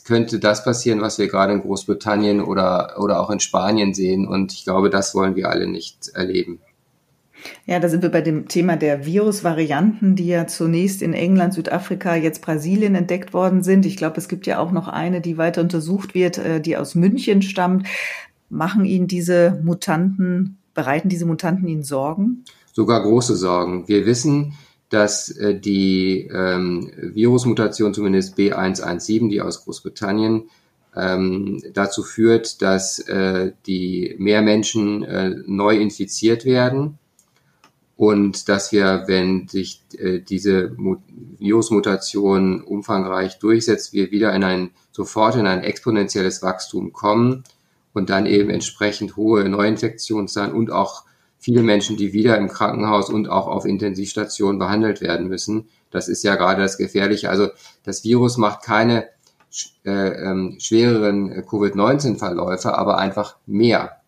könnte 0.04 0.40
das 0.40 0.66
passieren, 0.66 1.02
was 1.02 1.18
wir 1.18 1.28
gerade 1.28 1.54
in 1.54 1.62
Großbritannien 1.62 2.42
oder, 2.42 2.96
oder 3.00 3.22
auch 3.22 3.30
in 3.30 3.40
Spanien 3.40 3.94
sehen. 3.94 4.28
Und 4.28 4.52
ich 4.52 4.66
glaube, 4.66 4.90
das 4.90 5.16
wollen 5.16 5.36
wir 5.36 5.50
alle 5.50 5.68
nicht 5.68 6.10
erleben. 6.10 6.60
Ja, 7.66 7.80
da 7.80 7.90
sind 7.90 8.04
wir 8.04 8.10
bei 8.10 8.22
dem 8.22 8.48
Thema 8.48 8.76
der 8.76 9.06
Virusvarianten, 9.06 10.16
die 10.16 10.28
ja 10.28 10.46
zunächst 10.48 11.02
in 11.02 11.14
England, 11.14 11.54
Südafrika, 11.54 12.16
jetzt 12.16 12.42
Brasilien 12.42 12.96
entdeckt 12.96 13.34
worden 13.34 13.64
sind. 13.64 13.86
Ich 13.86 13.98
glaube, 13.98 14.18
es 14.18 14.28
gibt 14.28 14.46
ja 14.46 14.60
auch 14.60 14.72
noch 14.72 14.88
eine, 14.88 15.22
die 15.22 15.38
weiter 15.38 15.62
untersucht 15.62 16.14
wird, 16.14 16.38
äh, 16.38 16.62
die 16.62 16.78
aus 16.78 16.96
München 16.96 17.42
stammt. 17.42 17.88
Machen 18.52 18.84
Ihnen 18.84 19.08
diese 19.08 19.60
Mutanten, 19.64 20.58
bereiten 20.74 21.08
diese 21.08 21.26
Mutanten 21.26 21.68
Ihnen 21.68 21.84
Sorgen? 21.84 22.44
Sogar 22.74 23.02
große 23.02 23.38
Sorgen. 23.38 23.88
Wir 23.88 24.06
wissen, 24.06 24.54
dass 24.90 25.30
äh, 25.30 25.58
die 25.58 26.30
ähm, 26.34 26.92
Virusmutation, 26.98 27.94
zumindest 27.94 28.38
B117, 28.38 29.30
die 29.30 29.42
aus 29.42 29.64
Großbritannien, 29.64 30.50
ähm, 30.96 31.64
dazu 31.74 32.04
führt, 32.04 32.62
dass 32.62 33.00
äh, 33.00 33.54
die 33.66 34.16
mehr 34.20 34.42
Menschen 34.42 35.04
äh, 35.04 35.36
neu 35.46 35.78
infiziert 35.78 36.44
werden 36.44 36.98
und 37.96 38.50
dass 38.50 38.74
wir, 38.74 39.04
wenn 39.08 39.48
sich 39.48 39.82
äh, 39.98 40.20
diese 40.20 40.76
Virusmutation 41.40 42.62
umfangreich 42.62 43.40
durchsetzt, 43.40 43.94
wir 43.94 44.12
wieder 44.12 44.34
in 44.34 44.44
ein 44.44 44.72
sofort 44.92 45.36
in 45.36 45.48
ein 45.48 45.64
exponentielles 45.64 46.44
Wachstum 46.44 46.92
kommen 46.92 47.46
und 47.94 48.10
dann 48.10 48.26
eben 48.26 48.50
entsprechend 48.50 49.16
hohe 49.16 49.48
Neuinfektionszahlen 49.48 50.54
und 50.54 50.72
auch 50.72 51.04
viele 51.38 51.64
Menschen, 51.64 51.98
die 51.98 52.14
wieder 52.14 52.38
im 52.38 52.48
Krankenhaus 52.48 53.10
und 53.10 53.30
auch 53.30 53.48
auf 53.48 53.66
Intensivstationen 53.66 54.60
behandelt 54.60 55.02
werden 55.02 55.28
müssen. 55.28 55.70
Das 55.90 56.08
ist 56.08 56.24
ja 56.24 56.36
gerade 56.36 56.62
das 56.62 56.78
Gefährliche. 56.78 57.30
Also 57.30 57.50
das 57.84 58.04
Virus 58.04 58.38
macht 58.38 58.64
keine 58.64 59.08
äh, 59.84 59.92
ähm, 59.92 60.58
schwereren 60.60 61.46
Covid-19-Verläufe, 61.46 62.78
aber 62.78 62.98
einfach 62.98 63.38
mehr. 63.46 64.01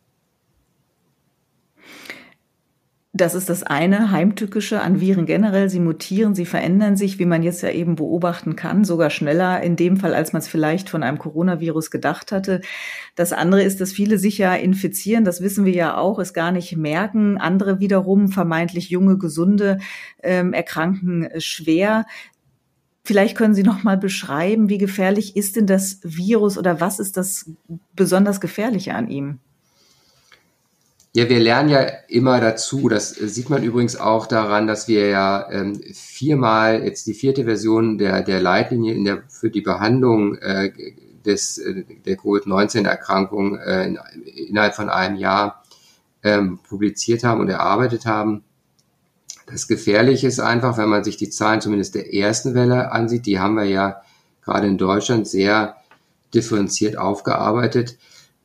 Das 3.15 3.35
ist 3.35 3.47
das 3.47 3.61
eine 3.61 4.09
Heimtückische 4.09 4.81
an 4.81 4.99
Viren 4.99 5.27
generell. 5.27 5.69
Sie 5.69 5.79
mutieren, 5.79 6.33
sie 6.33 6.47
verändern 6.47 6.97
sich, 6.97 7.19
wie 7.19 7.27
man 7.27 7.43
jetzt 7.43 7.61
ja 7.61 7.69
eben 7.69 7.95
beobachten 7.95 8.55
kann, 8.55 8.83
sogar 8.85 9.11
schneller 9.11 9.61
in 9.61 9.75
dem 9.75 9.97
Fall, 9.97 10.15
als 10.15 10.33
man 10.33 10.39
es 10.39 10.47
vielleicht 10.47 10.89
von 10.89 11.03
einem 11.03 11.19
Coronavirus 11.19 11.91
gedacht 11.91 12.31
hatte. 12.31 12.61
Das 13.15 13.31
andere 13.31 13.61
ist, 13.61 13.79
dass 13.79 13.91
viele 13.91 14.17
sich 14.17 14.39
ja 14.39 14.55
infizieren, 14.55 15.25
das 15.25 15.41
wissen 15.41 15.63
wir 15.63 15.73
ja 15.73 15.95
auch, 15.95 16.17
es 16.17 16.33
gar 16.33 16.51
nicht 16.51 16.75
merken. 16.75 17.37
Andere 17.37 17.79
wiederum, 17.79 18.29
vermeintlich 18.29 18.89
junge, 18.89 19.19
gesunde, 19.19 19.77
ähm, 20.23 20.51
erkranken 20.51 21.29
schwer. 21.37 22.07
Vielleicht 23.03 23.37
können 23.37 23.53
Sie 23.53 23.61
noch 23.61 23.83
mal 23.83 23.97
beschreiben, 23.97 24.69
wie 24.69 24.79
gefährlich 24.79 25.35
ist 25.35 25.55
denn 25.55 25.67
das 25.67 25.99
Virus 26.03 26.57
oder 26.57 26.81
was 26.81 26.97
ist 26.97 27.15
das 27.17 27.51
besonders 27.95 28.41
Gefährliche 28.41 28.95
an 28.95 29.07
ihm? 29.07 29.39
Ja, 31.15 31.29
wir 31.29 31.39
lernen 31.39 31.69
ja 31.69 31.81
immer 32.07 32.41
dazu. 32.41 32.89
Das 32.89 33.11
sieht 33.11 33.49
man 33.51 33.61
übrigens 33.61 33.95
auch 33.95 34.25
daran, 34.25 34.65
dass 34.65 34.87
wir 34.87 35.09
ja 35.09 35.47
ähm, 35.51 35.79
viermal 35.93 36.83
jetzt 36.83 37.05
die 37.05 37.13
vierte 37.13 37.43
Version 37.43 37.99
der, 37.99 38.23
der 38.23 38.41
Leitlinie 38.41 38.95
in 38.95 39.05
der, 39.05 39.23
für 39.27 39.51
die 39.51 39.61
Behandlung 39.61 40.35
äh, 40.37 40.71
des, 41.23 41.59
äh, 41.59 41.83
der 42.05 42.17
Covid-19-Erkrankung 42.17 43.59
äh, 43.59 43.85
in, 43.85 43.99
innerhalb 44.49 44.73
von 44.73 44.89
einem 44.89 45.17
Jahr 45.17 45.63
ähm, 46.23 46.57
publiziert 46.67 47.23
haben 47.23 47.41
und 47.41 47.49
erarbeitet 47.49 48.07
haben. 48.07 48.43
Das 49.45 49.67
Gefährliche 49.67 50.25
ist 50.25 50.39
einfach, 50.39 50.79
wenn 50.79 50.89
man 50.89 51.03
sich 51.03 51.17
die 51.17 51.29
Zahlen 51.29 51.61
zumindest 51.61 51.93
der 51.93 52.11
ersten 52.11 52.55
Welle 52.55 52.91
ansieht, 52.91 53.27
die 53.27 53.39
haben 53.39 53.55
wir 53.55 53.65
ja 53.65 54.01
gerade 54.43 54.65
in 54.65 54.79
Deutschland 54.79 55.27
sehr 55.27 55.75
differenziert 56.33 56.97
aufgearbeitet. 56.97 57.99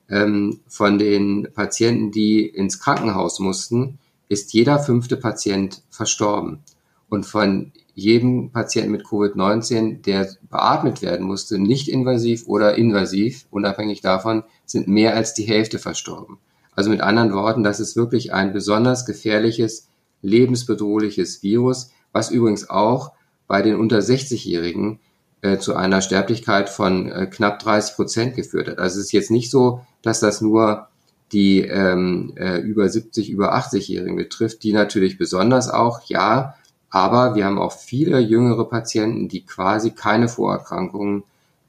Ähm, 0.08 0.60
von 0.66 0.98
den 0.98 1.48
Patienten, 1.54 2.10
die 2.10 2.46
ins 2.46 2.80
Krankenhaus 2.80 3.40
mussten, 3.40 3.98
ist 4.28 4.52
jeder 4.52 4.78
fünfte 4.78 5.16
Patient 5.16 5.82
verstorben. 5.90 6.60
Und 7.08 7.24
von 7.24 7.72
jedem 7.94 8.50
Patienten 8.50 8.92
mit 8.92 9.04
Covid-19, 9.04 10.02
der 10.02 10.28
beatmet 10.50 11.02
werden 11.02 11.26
musste, 11.26 11.58
nicht 11.58 11.88
invasiv 11.88 12.46
oder 12.46 12.76
invasiv, 12.76 13.46
unabhängig 13.50 14.02
davon, 14.02 14.44
sind 14.66 14.86
mehr 14.88 15.16
als 15.16 15.34
die 15.34 15.44
Hälfte 15.44 15.78
verstorben. 15.78 16.38
Also 16.74 16.90
mit 16.90 17.00
anderen 17.00 17.32
Worten, 17.32 17.64
das 17.64 17.80
ist 17.80 17.96
wirklich 17.96 18.32
ein 18.32 18.52
besonders 18.52 19.04
gefährliches, 19.04 19.88
lebensbedrohliches 20.22 21.42
Virus, 21.42 21.90
was 22.12 22.30
übrigens 22.30 22.70
auch 22.70 23.12
bei 23.48 23.62
den 23.62 23.76
unter 23.76 23.98
60-Jährigen 23.98 25.00
äh, 25.42 25.58
zu 25.58 25.76
einer 25.76 26.00
Sterblichkeit 26.00 26.68
von 26.68 27.10
äh, 27.10 27.26
knapp 27.26 27.58
30 27.60 27.94
Prozent 27.94 28.36
geführt 28.36 28.68
hat. 28.68 28.78
Also 28.78 28.98
es 28.98 29.06
ist 29.06 29.12
jetzt 29.12 29.30
nicht 29.30 29.50
so, 29.50 29.82
dass 30.02 30.20
das 30.20 30.40
nur 30.40 30.88
die 31.32 31.60
ähm, 31.60 32.32
äh, 32.36 32.58
über 32.58 32.88
70, 32.88 33.30
über 33.30 33.54
80-Jährigen 33.54 34.16
betrifft, 34.16 34.62
die 34.62 34.72
natürlich 34.72 35.18
besonders 35.18 35.68
auch, 35.68 36.02
ja, 36.06 36.54
aber 36.90 37.34
wir 37.34 37.44
haben 37.44 37.58
auch 37.58 37.72
viele 37.72 38.18
jüngere 38.18 38.64
Patienten, 38.64 39.28
die 39.28 39.44
quasi 39.44 39.90
keine 39.90 40.28
Vorerkrankungen 40.28 41.24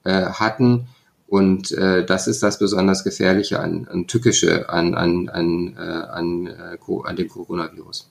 äh, 0.06 0.28
hatten 0.28 0.88
und 1.30 1.72
äh, 1.74 2.04
das 2.04 2.28
ist 2.28 2.42
das 2.42 2.58
besonders 2.58 3.04
Gefährliche 3.04 3.60
an, 3.60 3.88
an 3.88 4.08
Tückische, 4.08 4.70
an, 4.70 4.96
an, 4.96 5.30
an, 5.30 5.76
äh, 5.78 5.82
an, 5.82 6.48
äh, 6.48 6.78
an 7.04 7.16
dem 7.16 7.30
Coronavirus. 7.30 8.10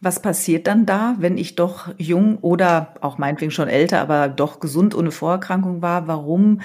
Was 0.00 0.20
passiert 0.20 0.66
dann 0.66 0.86
da, 0.86 1.16
wenn 1.18 1.38
ich 1.38 1.54
doch 1.54 1.88
jung 1.98 2.38
oder 2.38 2.94
auch 3.00 3.18
meinetwegen 3.18 3.50
schon 3.50 3.68
älter, 3.68 4.00
aber 4.00 4.28
doch 4.28 4.60
gesund 4.60 4.94
ohne 4.94 5.10
Vorerkrankung 5.10 5.82
war? 5.82 6.06
Warum 6.06 6.60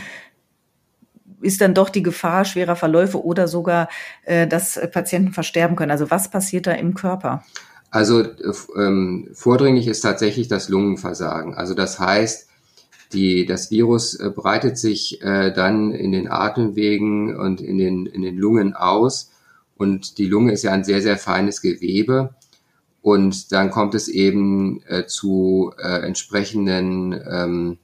ist 1.41 1.61
dann 1.61 1.73
doch 1.73 1.89
die 1.89 2.03
Gefahr 2.03 2.45
schwerer 2.45 2.75
Verläufe 2.75 3.23
oder 3.23 3.47
sogar, 3.47 3.87
äh, 4.25 4.47
dass 4.47 4.79
Patienten 4.91 5.31
versterben 5.31 5.75
können? 5.75 5.91
Also 5.91 6.11
was 6.11 6.29
passiert 6.29 6.67
da 6.67 6.71
im 6.73 6.95
Körper? 6.95 7.43
Also 7.91 8.23
ähm, 8.75 9.29
vordringlich 9.33 9.87
ist 9.87 10.01
tatsächlich 10.01 10.47
das 10.47 10.69
Lungenversagen. 10.69 11.55
Also 11.55 11.73
das 11.73 11.99
heißt, 11.99 12.47
die, 13.13 13.45
das 13.45 13.71
Virus 13.71 14.15
äh, 14.15 14.29
breitet 14.29 14.77
sich 14.77 15.21
äh, 15.23 15.51
dann 15.51 15.91
in 15.91 16.11
den 16.11 16.29
Atemwegen 16.29 17.35
und 17.35 17.61
in 17.61 17.77
den, 17.77 18.05
in 18.05 18.21
den 18.21 18.37
Lungen 18.37 18.75
aus. 18.75 19.31
Und 19.77 20.17
die 20.17 20.27
Lunge 20.27 20.51
ist 20.51 20.63
ja 20.63 20.71
ein 20.71 20.83
sehr, 20.83 21.01
sehr 21.01 21.17
feines 21.17 21.61
Gewebe. 21.61 22.35
Und 23.01 23.51
dann 23.51 23.71
kommt 23.71 23.95
es 23.95 24.07
eben 24.07 24.81
äh, 24.87 25.05
zu 25.05 25.71
äh, 25.77 26.05
entsprechenden 26.05 27.13
ähm, 27.13 27.77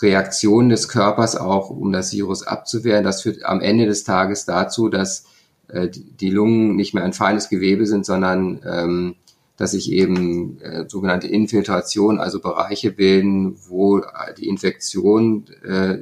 Reaktionen 0.00 0.68
des 0.68 0.88
Körpers 0.88 1.36
auch, 1.36 1.70
um 1.70 1.92
das 1.92 2.12
Virus 2.12 2.46
abzuwehren. 2.46 3.04
Das 3.04 3.22
führt 3.22 3.44
am 3.44 3.60
Ende 3.60 3.86
des 3.86 4.04
Tages 4.04 4.44
dazu, 4.44 4.88
dass 4.88 5.24
äh, 5.68 5.88
die 5.90 6.30
Lungen 6.30 6.76
nicht 6.76 6.92
mehr 6.92 7.04
ein 7.04 7.14
feines 7.14 7.48
Gewebe 7.48 7.86
sind, 7.86 8.04
sondern 8.04 8.60
ähm, 8.66 9.14
dass 9.56 9.70
sich 9.70 9.90
eben 9.90 10.60
äh, 10.60 10.84
sogenannte 10.86 11.28
Infiltration, 11.28 12.20
also 12.20 12.40
Bereiche 12.40 12.92
bilden, 12.92 13.56
wo 13.68 14.02
die 14.36 14.48
Infektion 14.48 15.46
äh, 15.64 15.98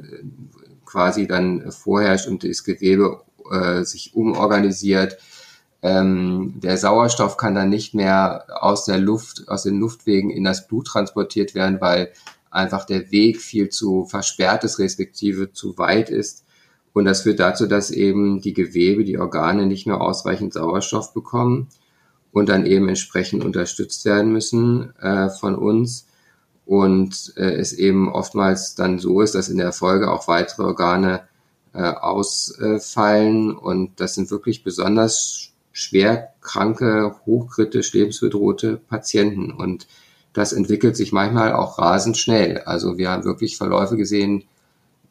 quasi 0.85 1.25
dann 1.25 1.71
vorherrscht 1.71 2.27
und 2.27 2.43
das 2.43 2.63
Gewebe 2.63 3.21
äh, 3.49 3.83
sich 3.83 4.13
umorganisiert. 4.13 5.17
Ähm, 5.85 6.53
der 6.55 6.77
Sauerstoff 6.77 7.37
kann 7.37 7.53
dann 7.53 7.69
nicht 7.69 7.93
mehr 7.93 8.45
aus 8.59 8.85
der 8.85 8.97
Luft, 8.97 9.47
aus 9.47 9.61
den 9.61 9.77
Luftwegen 9.77 10.31
in 10.31 10.43
das 10.43 10.67
Blut 10.67 10.87
transportiert 10.87 11.53
werden, 11.53 11.79
weil 11.79 12.11
einfach 12.49 12.85
der 12.85 13.11
Weg 13.11 13.39
viel 13.39 13.69
zu 13.69 14.05
versperrt 14.05 14.63
ist, 14.63 14.79
respektive 14.79 15.53
zu 15.53 15.77
weit 15.77 16.09
ist. 16.09 16.43
Und 16.93 17.05
das 17.05 17.21
führt 17.21 17.39
dazu, 17.39 17.67
dass 17.67 17.91
eben 17.91 18.41
die 18.41 18.55
Gewebe, 18.55 19.03
die 19.03 19.19
Organe 19.19 19.67
nicht 19.67 19.85
mehr 19.85 20.01
ausreichend 20.01 20.53
Sauerstoff 20.53 21.13
bekommen 21.13 21.67
und 22.31 22.49
dann 22.49 22.65
eben 22.65 22.89
entsprechend 22.89 23.45
unterstützt 23.45 24.05
werden 24.05 24.31
müssen 24.31 24.95
äh, 24.99 25.29
von 25.29 25.53
uns. 25.53 26.07
Und 26.65 27.33
äh, 27.37 27.53
es 27.57 27.73
eben 27.73 28.11
oftmals 28.11 28.73
dann 28.73 28.97
so 28.97 29.21
ist, 29.21 29.35
dass 29.35 29.49
in 29.49 29.57
der 29.59 29.71
Folge 29.71 30.09
auch 30.09 30.27
weitere 30.27 30.63
Organe 30.63 31.27
äh, 31.73 31.83
ausfallen. 31.83 33.55
Und 33.55 33.99
das 33.99 34.15
sind 34.15 34.31
wirklich 34.31 34.63
besonders 34.63 35.51
schwer 35.75 36.29
kranke, 36.39 37.17
hochkritisch 37.25 37.91
lebensbedrohte 37.91 38.77
Patienten. 38.77 39.51
Und 39.51 39.87
das 40.31 40.53
entwickelt 40.53 40.95
sich 40.95 41.11
manchmal 41.11 41.51
auch 41.51 41.77
rasend 41.77 42.17
schnell. 42.17 42.59
Also 42.59 42.97
wir 42.97 43.09
haben 43.11 43.25
wirklich 43.25 43.57
Verläufe 43.57 43.97
gesehen, 43.97 44.45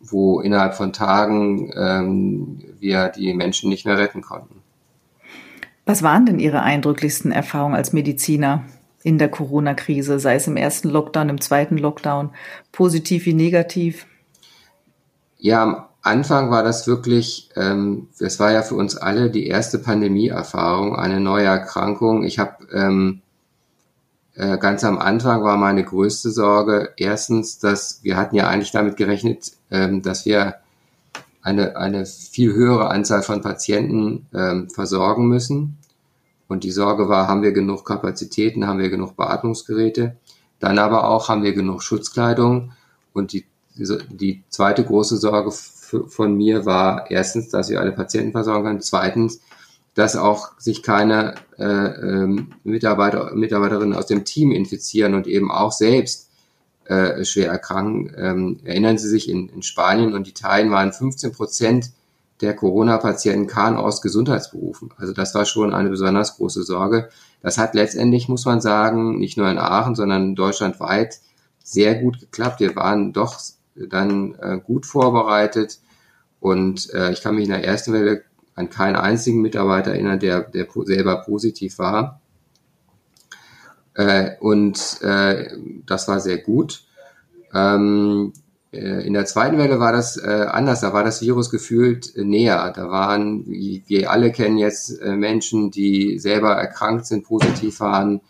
wo 0.00 0.40
innerhalb 0.40 0.74
von 0.74 0.94
Tagen 0.94 1.70
ähm, 1.76 2.62
wir 2.80 3.10
die 3.10 3.34
Menschen 3.34 3.68
nicht 3.68 3.84
mehr 3.84 3.98
retten 3.98 4.22
konnten. 4.22 4.62
Was 5.84 6.02
waren 6.02 6.24
denn 6.24 6.38
Ihre 6.38 6.62
eindrücklichsten 6.62 7.30
Erfahrungen 7.30 7.74
als 7.74 7.92
Mediziner 7.92 8.64
in 9.02 9.18
der 9.18 9.28
Corona-Krise, 9.28 10.18
sei 10.18 10.36
es 10.36 10.46
im 10.46 10.56
ersten 10.56 10.88
Lockdown, 10.88 11.28
im 11.28 11.42
zweiten 11.42 11.76
Lockdown, 11.76 12.30
positiv 12.72 13.26
wie 13.26 13.34
negativ? 13.34 14.06
Ja, 15.36 15.90
Anfang 16.04 16.50
war 16.50 16.62
das 16.62 16.86
wirklich, 16.86 17.48
ähm, 17.56 18.08
das 18.18 18.38
war 18.38 18.52
ja 18.52 18.62
für 18.62 18.74
uns 18.74 18.96
alle 18.96 19.30
die 19.30 19.46
erste 19.46 19.78
Pandemie-Erfahrung, 19.78 20.94
eine 20.96 21.18
neue 21.18 21.46
Erkrankung. 21.46 22.24
Ich 22.24 22.38
habe 22.38 22.66
ähm, 22.72 23.22
äh, 24.34 24.58
ganz 24.58 24.84
am 24.84 24.98
Anfang 24.98 25.42
war 25.44 25.56
meine 25.56 25.82
größte 25.82 26.30
Sorge 26.30 26.90
erstens, 26.98 27.58
dass 27.58 28.00
wir 28.02 28.16
hatten 28.16 28.36
ja 28.36 28.48
eigentlich 28.48 28.72
damit 28.72 28.96
gerechnet, 28.96 29.52
ähm, 29.70 30.02
dass 30.02 30.26
wir 30.26 30.56
eine, 31.40 31.76
eine 31.76 32.04
viel 32.04 32.52
höhere 32.52 32.90
Anzahl 32.90 33.22
von 33.22 33.40
Patienten 33.40 34.26
ähm, 34.34 34.68
versorgen 34.68 35.26
müssen. 35.28 35.78
Und 36.48 36.64
die 36.64 36.70
Sorge 36.70 37.08
war, 37.08 37.28
haben 37.28 37.42
wir 37.42 37.52
genug 37.52 37.86
Kapazitäten, 37.86 38.66
haben 38.66 38.78
wir 38.78 38.90
genug 38.90 39.16
Beatmungsgeräte? 39.16 40.16
Dann 40.58 40.78
aber 40.78 41.08
auch, 41.08 41.28
haben 41.28 41.42
wir 41.42 41.54
genug 41.54 41.82
Schutzkleidung? 41.82 42.72
Und 43.12 43.32
die, 43.32 43.46
die 43.76 44.42
zweite 44.48 44.84
große 44.84 45.16
Sorge 45.16 45.50
von 45.84 46.36
mir 46.36 46.66
war 46.66 47.10
erstens, 47.10 47.48
dass 47.50 47.70
wir 47.70 47.80
alle 47.80 47.92
Patienten 47.92 48.32
versorgen 48.32 48.64
können. 48.64 48.80
Zweitens, 48.80 49.40
dass 49.94 50.16
auch 50.16 50.58
sich 50.58 50.82
keine 50.82 51.34
äh, 51.58 51.64
ähm, 51.64 52.52
Mitarbeiter, 52.64 53.34
Mitarbeiterinnen 53.34 53.94
aus 53.94 54.06
dem 54.06 54.24
Team 54.24 54.50
infizieren 54.50 55.14
und 55.14 55.26
eben 55.26 55.50
auch 55.50 55.72
selbst 55.72 56.30
äh, 56.86 57.24
schwer 57.24 57.50
erkranken. 57.50 58.12
Ähm, 58.16 58.60
erinnern 58.64 58.98
Sie 58.98 59.08
sich, 59.08 59.28
in, 59.28 59.48
in 59.48 59.62
Spanien 59.62 60.14
und 60.14 60.28
Italien 60.28 60.70
waren 60.70 60.92
15 60.92 61.32
Prozent 61.32 61.90
der 62.40 62.54
Corona-Patienten 62.54 63.46
kamen 63.46 63.76
aus 63.76 64.02
Gesundheitsberufen. 64.02 64.90
Also 64.96 65.12
das 65.12 65.34
war 65.34 65.44
schon 65.44 65.72
eine 65.72 65.90
besonders 65.90 66.36
große 66.36 66.64
Sorge. 66.64 67.08
Das 67.42 67.58
hat 67.58 67.74
letztendlich, 67.74 68.28
muss 68.28 68.44
man 68.44 68.60
sagen, 68.60 69.18
nicht 69.18 69.36
nur 69.36 69.48
in 69.48 69.58
Aachen, 69.58 69.94
sondern 69.94 70.34
deutschlandweit 70.34 71.20
sehr 71.62 71.94
gut 71.94 72.20
geklappt. 72.20 72.60
Wir 72.60 72.74
waren 72.76 73.12
doch 73.12 73.38
dann 73.74 74.34
äh, 74.34 74.60
gut 74.64 74.86
vorbereitet 74.86 75.80
und 76.40 76.92
äh, 76.92 77.10
ich 77.12 77.22
kann 77.22 77.34
mich 77.34 77.44
in 77.44 77.50
der 77.50 77.64
ersten 77.64 77.92
Welle 77.92 78.24
an 78.54 78.70
keinen 78.70 78.96
einzigen 78.96 79.40
Mitarbeiter 79.42 79.92
erinnern, 79.92 80.20
der, 80.20 80.42
der 80.42 80.66
selber 80.84 81.22
positiv 81.22 81.78
war. 81.78 82.20
Äh, 83.94 84.32
und 84.40 85.00
äh, 85.02 85.48
das 85.86 86.08
war 86.08 86.20
sehr 86.20 86.38
gut. 86.38 86.84
Ähm, 87.52 88.32
äh, 88.72 89.06
in 89.06 89.14
der 89.14 89.24
zweiten 89.26 89.58
Welle 89.58 89.78
war 89.78 89.92
das 89.92 90.16
äh, 90.16 90.46
anders, 90.50 90.80
da 90.80 90.92
war 90.92 91.04
das 91.04 91.22
Virus 91.22 91.50
gefühlt 91.50 92.14
äh, 92.16 92.24
näher. 92.24 92.72
Da 92.74 92.90
waren, 92.90 93.46
wie 93.46 93.84
wir 93.86 94.10
alle 94.10 94.32
kennen 94.32 94.58
jetzt 94.58 95.00
äh, 95.00 95.16
Menschen, 95.16 95.70
die 95.70 96.18
selber 96.18 96.54
erkrankt 96.54 97.06
sind, 97.06 97.24
positiv 97.24 97.80
waren, 97.80 98.20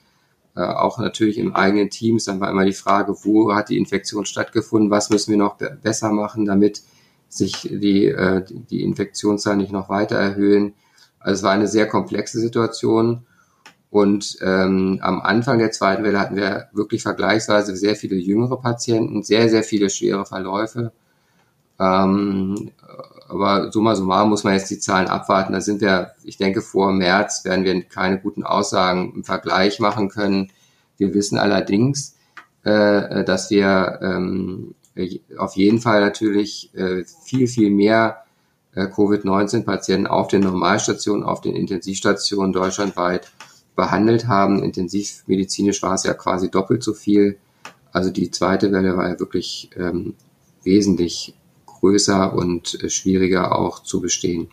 äh, 0.57 0.63
auch 0.63 0.99
natürlich 0.99 1.39
im 1.39 1.55
eigenen 1.55 1.91
Teams. 1.91 2.25
Dann 2.25 2.41
war 2.41 2.51
immer 2.51 2.65
die 2.65 2.73
Frage, 2.73 3.15
wo 3.23 3.55
hat 3.55 3.69
die 3.69 3.79
Infektion 3.79 4.25
stattgefunden, 4.25 4.91
was 4.91 5.11
müssen 5.11 5.31
wir 5.31 5.39
noch 5.39 5.57
be 5.57 5.77
besser 5.83 6.13
machen, 6.13 6.45
damit 6.45 6.83
sich 7.29 7.63
die, 7.63 8.07
äh, 8.07 8.45
die 8.71 8.83
Infektionszahlen 8.83 9.59
nicht 9.59 9.73
noch 9.73 9.89
weiter 9.89 10.17
erhöhen. 10.17 10.75
Also 11.19 11.41
es 11.41 11.43
war 11.43 11.53
eine 11.53 11.67
sehr 11.69 11.89
komplexe 11.89 12.39
Situation. 12.39 13.27
Und 13.91 14.39
ähm, 14.43 14.99
am 15.03 15.21
Anfang 15.21 15.59
der 15.59 15.71
zweiten 15.71 16.03
Welle 16.03 16.19
hatten 16.19 16.37
wir 16.37 16.69
wirklich 16.73 17.03
vergleichsweise 17.03 17.77
sehr 17.77 17.95
viele 17.95 18.17
jüngere 18.17 18.61
Patienten, 18.61 19.23
sehr, 19.23 19.49
sehr 19.49 19.63
viele 19.63 19.89
schwere 19.89 20.27
Verläufe. 20.27 20.93
Ähm, 21.79 22.73
aber 23.35 23.73
summa 23.73 23.95
summarum 23.95 24.31
muss 24.31 24.45
man 24.45 24.55
jetzt 24.55 24.71
die 24.71 24.79
Zahlen 24.79 25.09
abwarten. 25.09 25.53
Da 25.53 25.61
sind 25.61 25.81
wir, 25.81 26.13
ich 26.23 26.37
denke, 26.37 26.61
vor 26.61 26.93
März 26.93 27.45
werden 27.45 27.65
wir 27.65 27.83
keine 27.83 28.21
guten 28.21 28.45
Aussagen 28.45 29.13
im 29.17 29.25
Vergleich 29.25 29.81
machen 29.81 30.09
können. 30.09 30.51
Wir 30.97 31.15
wissen 31.15 31.39
allerdings, 31.39 32.17
äh, 32.63 33.25
dass 33.25 33.51
wir 33.51 33.99
ähm, 34.03 34.75
auf 35.37 35.57
jeden 35.57 35.81
Fall 35.81 36.01
natürlich 36.01 36.75
äh, 36.75 37.05
viel, 37.25 37.47
viel 37.47 37.71
mehr 37.71 38.25
äh, 38.75 38.87
Covid-19-Patienten 38.87 40.07
auf 40.07 40.29
den 40.29 40.43
Normalstationen, 40.43 41.25
auf 41.25 41.41
den 41.41 41.57
Intensivstationen 41.57 42.53
deutschlandweit 42.53 43.31
behandelt 43.77 44.29
haben. 44.29 44.63
Intensivmedizinisch 44.63 45.83
war 45.83 45.95
es 45.95 46.05
ja 46.05 46.15
quasi 46.15 46.51
doppelt 46.51 46.83
so 46.83 46.95
viel. 46.95 47.39
Also 47.93 48.11
die 48.11 48.31
zweite 48.31 48.73
Welle 48.73 48.97
war 48.97 49.09
ja 49.09 49.19
wirklich 49.19 49.71
ähm, 49.77 50.15
wesentlich 50.63 51.35
größer 51.85 52.35
und 52.35 52.83
äh, 52.83 52.89
schwieriger 52.89 53.59
auch 53.59 53.83
zu 53.83 54.01
bestehen. 54.01 54.49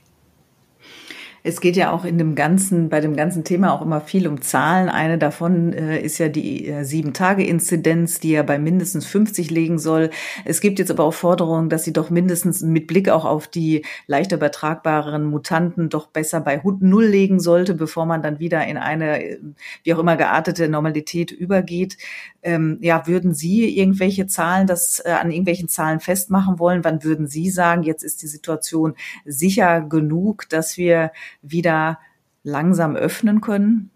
Es 1.44 1.60
geht 1.60 1.76
ja 1.76 1.91
auch 1.91 2.06
in 2.06 2.20
dem 2.20 2.36
ganzen, 2.36 2.89
bei 2.89 3.02
dem 3.02 3.15
ganzen 3.15 3.44
Thema 3.44 3.74
auch 3.74 3.82
immer 3.82 4.00
viel 4.00 4.28
um 4.28 4.41
Zahlen. 4.41 4.89
Eine 4.89 5.17
davon 5.17 5.74
äh, 5.74 6.00
ist 6.00 6.20
ja 6.20 6.30
die 6.30 6.67
äh, 6.67 6.84
Sieben-Tage-Inzidenz, 6.84 8.20
die 8.20 8.32
ja 8.32 8.44
bei 8.44 8.60
mindestens 8.60 9.08
50 9.08 9.50
liegen 9.50 9.80
soll. 9.80 10.12
Es 10.46 10.62
gibt 10.62 10.78
jetzt 10.78 10.91
aber 10.91 11.04
auch 11.04 11.15
Forderungen, 11.15 11.70
dass 11.70 11.84
sie 11.84 11.94
doch 11.94 12.12
mindestens 12.12 12.62
mit 12.62 12.86
Blick 12.86 13.10
auch 13.10 13.26
auf 13.26 13.48
die 13.48 13.84
leicht 14.06 14.34
übertragbaren 14.34 15.26
Mutanten 15.26 15.89
doch 15.89 16.08
besser 16.08 16.41
bei 16.41 16.62
Null 16.80 17.06
legen 17.06 17.39
sollte, 17.39 17.74
bevor 17.74 18.06
man 18.06 18.22
dann 18.22 18.39
wieder 18.39 18.67
in 18.67 18.78
eine, 18.78 19.24
äh, 19.24 19.39
wie 19.84 19.96
auch 19.96 20.00
immer 20.00 20.17
geartete 20.17 20.70
Normalität 20.70 21.32
übergeht. 21.32 21.98
Ähm, 22.43 22.77
ja, 22.82 23.06
würden 23.08 23.34
Sie 23.34 23.77
irgendwelche 23.77 24.27
Zahlen, 24.27 24.67
das 24.67 25.01
äh, 25.06 25.12
an 25.12 25.32
irgendwelchen 25.32 25.67
Zahlen 25.67 25.99
festmachen 25.99 26.60
wollen? 26.60 26.84
Wann 26.84 27.04
würden 27.04 27.27
Sie 27.27 27.49
sagen, 27.49 27.84
jetzt 27.84 28.04
ist 28.04 28.21
die 28.21 28.27
Situation 28.27 28.95
sicher 29.25 29.82
genug, 29.82 30.49
dass 30.49 30.77
wir 30.77 31.12
wieder 31.41 31.99
langsam 32.43 32.95
öffnen 32.95 33.41
können? 33.41 33.91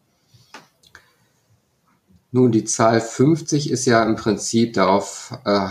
Nun, 2.36 2.52
die 2.52 2.66
Zahl 2.66 3.00
50 3.00 3.72
ist 3.72 3.86
ja 3.86 4.04
im 4.04 4.18
Prinzip 4.18 4.74
darauf, 4.74 5.34
äh, 5.46 5.70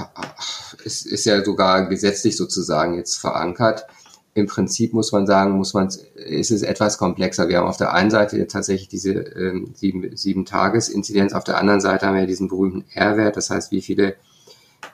ist, 0.82 1.06
ist 1.06 1.26
ja 1.26 1.44
sogar 1.44 1.88
gesetzlich 1.88 2.36
sozusagen 2.38 2.94
jetzt 2.94 3.16
verankert. 3.16 3.86
Im 4.34 4.46
Prinzip 4.46 4.92
muss 4.92 5.12
man 5.12 5.26
sagen, 5.26 5.52
muss 5.52 5.74
man, 5.74 5.88
ist 6.16 6.50
es 6.50 6.62
etwas 6.62 6.98
komplexer. 6.98 7.48
Wir 7.48 7.58
haben 7.58 7.68
auf 7.68 7.76
der 7.76 7.94
einen 7.94 8.10
Seite 8.10 8.44
tatsächlich 8.48 8.88
diese 8.88 9.12
ähm, 9.12 9.70
sieben, 9.74 10.16
sieben 10.16 10.44
Tages-Inzidenz, 10.44 11.32
auf 11.32 11.44
der 11.44 11.58
anderen 11.58 11.80
Seite 11.80 12.06
haben 12.06 12.16
wir 12.16 12.26
diesen 12.26 12.48
berühmten 12.48 12.84
R-Wert, 12.92 13.36
das 13.36 13.50
heißt, 13.50 13.70
wie 13.70 13.80
viele 13.80 14.16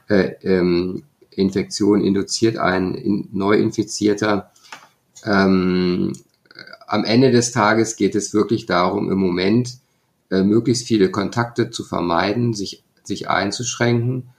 äh, 0.08 0.34
ähm, 0.42 1.04
Infektionen 1.30 2.04
induziert 2.04 2.58
ein 2.58 2.94
in, 2.94 3.28
Neuinfizierter. 3.32 4.50
Ähm, 5.24 6.12
am 6.86 7.04
Ende 7.04 7.30
des 7.30 7.52
Tages 7.52 7.96
geht 7.96 8.14
es 8.14 8.34
wirklich 8.34 8.66
darum, 8.66 9.10
im 9.10 9.18
Moment 9.18 9.78
äh, 10.30 10.42
möglichst 10.42 10.86
viele 10.86 11.10
Kontakte 11.10 11.70
zu 11.70 11.82
vermeiden, 11.84 12.52
sich, 12.52 12.84
sich 13.04 13.30
einzuschränken. 13.30 14.30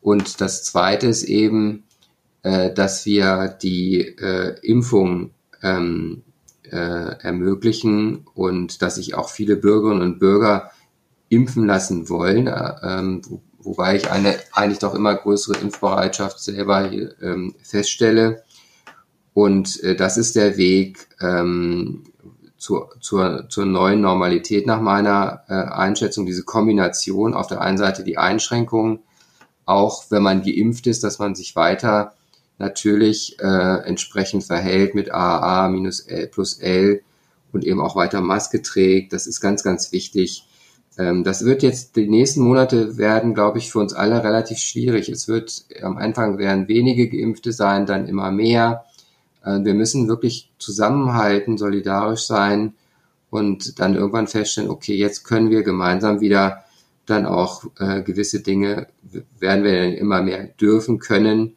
Und 0.00 0.40
das 0.40 0.64
Zweite 0.64 1.06
ist 1.08 1.24
eben, 1.24 1.84
äh, 2.48 2.72
dass 2.72 3.04
wir 3.04 3.48
die 3.60 4.00
äh, 4.00 4.58
Impfung 4.62 5.32
ähm, 5.62 6.22
äh, 6.62 6.76
ermöglichen 6.76 8.26
und 8.32 8.80
dass 8.80 8.94
sich 8.94 9.14
auch 9.14 9.28
viele 9.28 9.56
Bürgerinnen 9.56 10.00
und 10.00 10.18
Bürger 10.18 10.70
impfen 11.28 11.66
lassen 11.66 12.08
wollen, 12.08 12.46
äh, 12.46 12.72
ähm, 12.82 13.20
wo, 13.28 13.42
wobei 13.58 13.96
ich 13.96 14.10
eine 14.10 14.34
eigentlich 14.52 14.78
doch 14.78 14.94
immer 14.94 15.14
größere 15.14 15.58
Impfbereitschaft 15.58 16.40
selber 16.40 16.90
ähm, 16.90 17.54
feststelle. 17.62 18.44
Und 19.34 19.82
äh, 19.82 19.94
das 19.94 20.16
ist 20.16 20.34
der 20.34 20.56
Weg 20.56 21.06
ähm, 21.20 22.04
zur, 22.56 22.94
zur, 23.00 23.50
zur 23.50 23.66
neuen 23.66 24.00
Normalität 24.00 24.66
nach 24.66 24.80
meiner 24.80 25.42
äh, 25.48 25.52
Einschätzung, 25.52 26.24
diese 26.24 26.44
Kombination, 26.44 27.34
auf 27.34 27.46
der 27.46 27.60
einen 27.60 27.78
Seite 27.78 28.04
die 28.04 28.16
Einschränkungen, 28.16 29.00
auch 29.66 30.04
wenn 30.08 30.22
man 30.22 30.42
geimpft 30.42 30.86
ist, 30.86 31.04
dass 31.04 31.18
man 31.18 31.34
sich 31.34 31.54
weiter 31.54 32.14
natürlich 32.58 33.38
äh, 33.40 33.86
entsprechend 33.86 34.44
verhält 34.44 34.94
mit 34.94 35.10
AAA 35.10 35.68
minus 35.68 36.00
L 36.00 36.26
plus 36.26 36.58
L 36.58 37.02
und 37.52 37.64
eben 37.64 37.80
auch 37.80 37.96
weiter 37.96 38.20
Maske 38.20 38.62
trägt. 38.62 39.12
Das 39.12 39.26
ist 39.26 39.40
ganz, 39.40 39.62
ganz 39.62 39.92
wichtig. 39.92 40.44
Ähm, 40.98 41.24
das 41.24 41.44
wird 41.44 41.62
jetzt, 41.62 41.96
die 41.96 42.08
nächsten 42.08 42.42
Monate 42.42 42.98
werden, 42.98 43.34
glaube 43.34 43.58
ich, 43.58 43.70
für 43.70 43.78
uns 43.78 43.94
alle 43.94 44.22
relativ 44.24 44.58
schwierig. 44.58 45.08
Es 45.08 45.28
wird, 45.28 45.64
am 45.82 45.96
Anfang 45.96 46.38
werden 46.38 46.68
wenige 46.68 47.08
Geimpfte 47.08 47.52
sein, 47.52 47.86
dann 47.86 48.08
immer 48.08 48.30
mehr. 48.32 48.84
Äh, 49.44 49.60
wir 49.64 49.74
müssen 49.74 50.08
wirklich 50.08 50.50
zusammenhalten, 50.58 51.56
solidarisch 51.56 52.26
sein 52.26 52.74
und 53.30 53.78
dann 53.78 53.94
irgendwann 53.94 54.26
feststellen, 54.26 54.70
okay, 54.70 54.96
jetzt 54.96 55.24
können 55.24 55.50
wir 55.50 55.62
gemeinsam 55.62 56.20
wieder 56.20 56.64
dann 57.06 57.24
auch 57.24 57.64
äh, 57.78 58.02
gewisse 58.02 58.40
Dinge, 58.40 58.88
werden 59.38 59.64
wir 59.64 59.72
dann 59.72 59.92
immer 59.92 60.22
mehr 60.22 60.44
dürfen 60.60 60.98
können, 60.98 61.56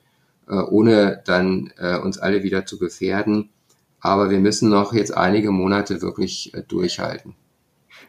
ohne 0.55 1.21
dann 1.25 1.71
äh, 1.77 1.97
uns 1.97 2.17
alle 2.17 2.43
wieder 2.43 2.65
zu 2.65 2.77
gefährden. 2.77 3.49
Aber 3.99 4.29
wir 4.29 4.39
müssen 4.39 4.69
noch 4.69 4.93
jetzt 4.93 5.15
einige 5.15 5.51
Monate 5.51 6.01
wirklich 6.01 6.53
äh, 6.53 6.63
durchhalten. 6.63 7.35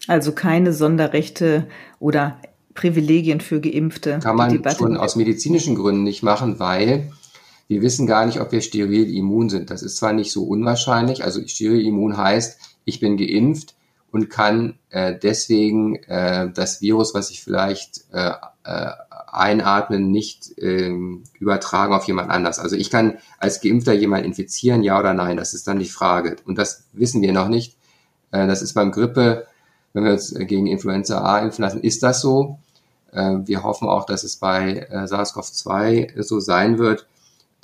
Also 0.09 0.33
keine 0.33 0.73
Sonderrechte 0.73 1.69
oder 1.99 2.39
Privilegien 2.75 3.41
für 3.41 3.61
Geimpfte. 3.61 4.19
Kann 4.23 4.37
man 4.37 4.63
schon 4.77 4.97
aus 4.97 5.17
medizinischen 5.17 5.75
Gründen 5.75 6.03
nicht 6.03 6.23
machen, 6.23 6.59
weil 6.59 7.13
wir 7.69 7.83
wissen 7.83 8.07
gar 8.07 8.27
nicht, 8.27 8.41
ob 8.41 8.53
wir 8.53 8.61
steril 8.61 9.15
immun 9.15 9.49
sind. 9.49 9.71
Das 9.71 9.83
ist 9.83 9.97
zwar 9.97 10.13
nicht 10.13 10.33
so 10.33 10.45
unwahrscheinlich, 10.45 11.25
also 11.25 11.47
steril 11.47 11.87
immun 11.87 12.17
heißt, 12.17 12.59
ich 12.85 13.01
bin 13.01 13.17
geimpft 13.17 13.75
und 14.11 14.29
kann 14.29 14.79
äh, 14.91 15.15
deswegen 15.21 15.97
äh, 16.05 16.51
das 16.53 16.81
Virus, 16.81 17.15
was 17.15 17.31
ich 17.31 17.43
vielleicht 17.43 18.05
äh, 18.13 18.33
äh, 18.65 18.91
einatmen, 19.33 20.11
nicht 20.11 20.57
äh, 20.59 20.93
übertragen 21.41 21.95
auf 21.95 22.05
jemand 22.05 22.31
anders. 22.31 22.59
Also 22.59 22.77
ich 22.77 22.91
kann 22.91 23.19
als 23.39 23.61
Geimpfter 23.63 23.95
jemanden 23.95 24.27
infizieren, 24.27 24.83
ja 24.83 25.01
oder 25.01 25.15
nein, 25.15 25.39
das 25.39 25.55
ist 25.55 25.67
dann 25.67 25.79
die 25.79 25.87
Frage. 25.87 26.37
Und 26.45 26.59
das 26.59 26.85
wissen 26.93 27.23
wir 27.23 27.33
noch 27.33 27.49
nicht. 27.49 27.77
Äh, 28.31 28.47
das 28.47 28.61
ist 28.61 28.75
beim 28.75 28.93
Grippe, 28.93 29.47
wenn 29.95 30.05
wir 30.05 30.13
uns 30.13 30.35
gegen 30.35 30.67
Influenza 30.67 31.23
A 31.23 31.39
impfen 31.39 31.63
lassen, 31.63 31.81
ist 31.81 32.03
das 32.03 32.21
so. 32.21 32.59
Äh, 33.11 33.39
wir 33.47 33.63
hoffen 33.63 33.89
auch, 33.89 34.05
dass 34.05 34.23
es 34.23 34.37
bei 34.37 34.87
äh, 34.91 35.07
SARS-CoV-2 35.07 36.23
so 36.23 36.39
sein 36.39 36.79
wird. 36.79 37.07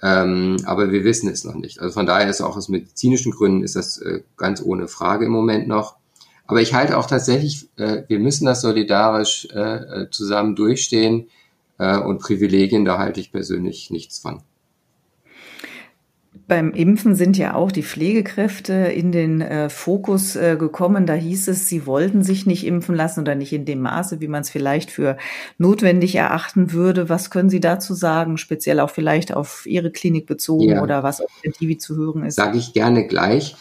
Ähm, 0.01 0.57
aber 0.65 0.91
wir 0.91 1.05
wissen 1.05 1.29
es 1.29 1.45
noch 1.45 1.55
nicht. 1.55 1.81
Also 1.81 1.93
von 1.93 2.07
daher 2.07 2.31
ist 2.31 2.41
auch 2.41 2.57
aus 2.57 2.69
medizinischen 2.69 3.33
Gründen 3.33 3.63
ist 3.63 3.77
das 3.77 3.99
äh, 3.99 4.23
ganz 4.39 4.63
ohne 4.63 4.89
Frage 4.89 5.27
im 5.27 5.33
Moment 5.33 5.69
noch. 5.69 5.97
Aber 6.47 6.63
ich 6.63 6.73
halte 6.73 6.97
auch 6.97 7.07
tatsächlich, 7.07 7.69
äh, 7.77 8.05
wir 8.09 8.21
müssen 8.21 8.47
das 8.47 8.63
solidarisch 8.63 9.49
äh, 9.53 9.59
äh 10.05 10.11
zusammen 10.11 10.57
durchstehen 10.57 11.27
äh, 11.27 11.38
und 11.79 12.21
Privilegien, 12.21 12.85
da 12.85 12.99
halte 12.99 13.21
ich 13.21 13.33
persönlich 13.33 13.91
nichts 13.91 14.19
von. 14.19 14.43
Beim 16.49 16.73
Impfen 16.73 17.14
sind 17.14 17.37
ja 17.37 17.55
auch 17.55 17.71
die 17.71 17.83
Pflegekräfte 17.83 18.73
in 18.73 19.12
den 19.12 19.43
äh, 19.43 19.69
Fokus 19.69 20.35
äh, 20.35 20.57
gekommen. 20.59 21.05
Da 21.05 21.12
hieß 21.12 21.49
es, 21.49 21.69
sie 21.69 21.85
wollten 21.85 22.23
sich 22.23 22.47
nicht 22.47 22.67
impfen 22.67 22.95
lassen 22.95 23.21
oder 23.21 23.35
nicht 23.35 23.53
in 23.53 23.67
dem 23.67 23.83
Maße, 23.83 24.21
wie 24.21 24.29
man 24.29 24.41
es 24.41 24.49
vielleicht 24.49 24.91
für 24.91 25.19
notwendig 25.59 26.14
erachten 26.14 26.73
würde. 26.73 27.11
Was 27.11 27.31
können 27.31 27.51
Sie 27.51 27.61
dazu 27.61 27.93
sagen, 27.93 28.38
speziell 28.38 28.81
auch 28.81 28.88
vielleicht 28.88 29.35
auf 29.35 29.67
Ihre 29.67 29.91
Klinik 29.91 30.27
bezogen 30.27 30.71
ja. 30.71 30.83
oder 30.83 31.03
was 31.03 31.21
auf 31.21 31.31
der 31.45 31.53
TV 31.53 31.79
zu 31.79 31.97
hören 31.97 32.25
ist? 32.25 32.37
Sage 32.37 32.57
ich 32.57 32.73
gerne 32.73 33.07
gleich. 33.07 33.55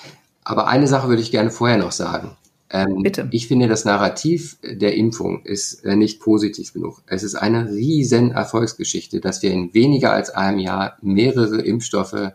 Aber 0.46 0.68
eine 0.68 0.88
Sache 0.88 1.10
würde 1.10 1.22
ich 1.22 1.32
gerne 1.32 1.52
vorher 1.52 1.78
noch 1.78 1.92
sagen. 1.92 2.38
Ähm, 2.70 3.02
Bitte. 3.02 3.30
Ich 3.32 3.48
finde, 3.48 3.68
das 3.68 3.86
Narrativ 3.86 4.58
der 4.62 4.96
Impfung 4.96 5.44
ist 5.46 5.86
äh, 5.86 5.96
nicht 5.96 6.20
positiv 6.20 6.74
genug. 6.74 7.02
Es 7.06 7.24
ist 7.24 7.36
eine 7.36 7.70
riesen 7.70 8.32
Erfolgsgeschichte, 8.32 9.22
dass 9.22 9.42
wir 9.42 9.52
in 9.52 9.74
weniger 9.74 10.12
als 10.12 10.32
einem 10.32 10.60
Jahr 10.60 10.98
mehrere 11.02 11.62
Impfstoffe 11.62 12.14
äh, 12.14 12.34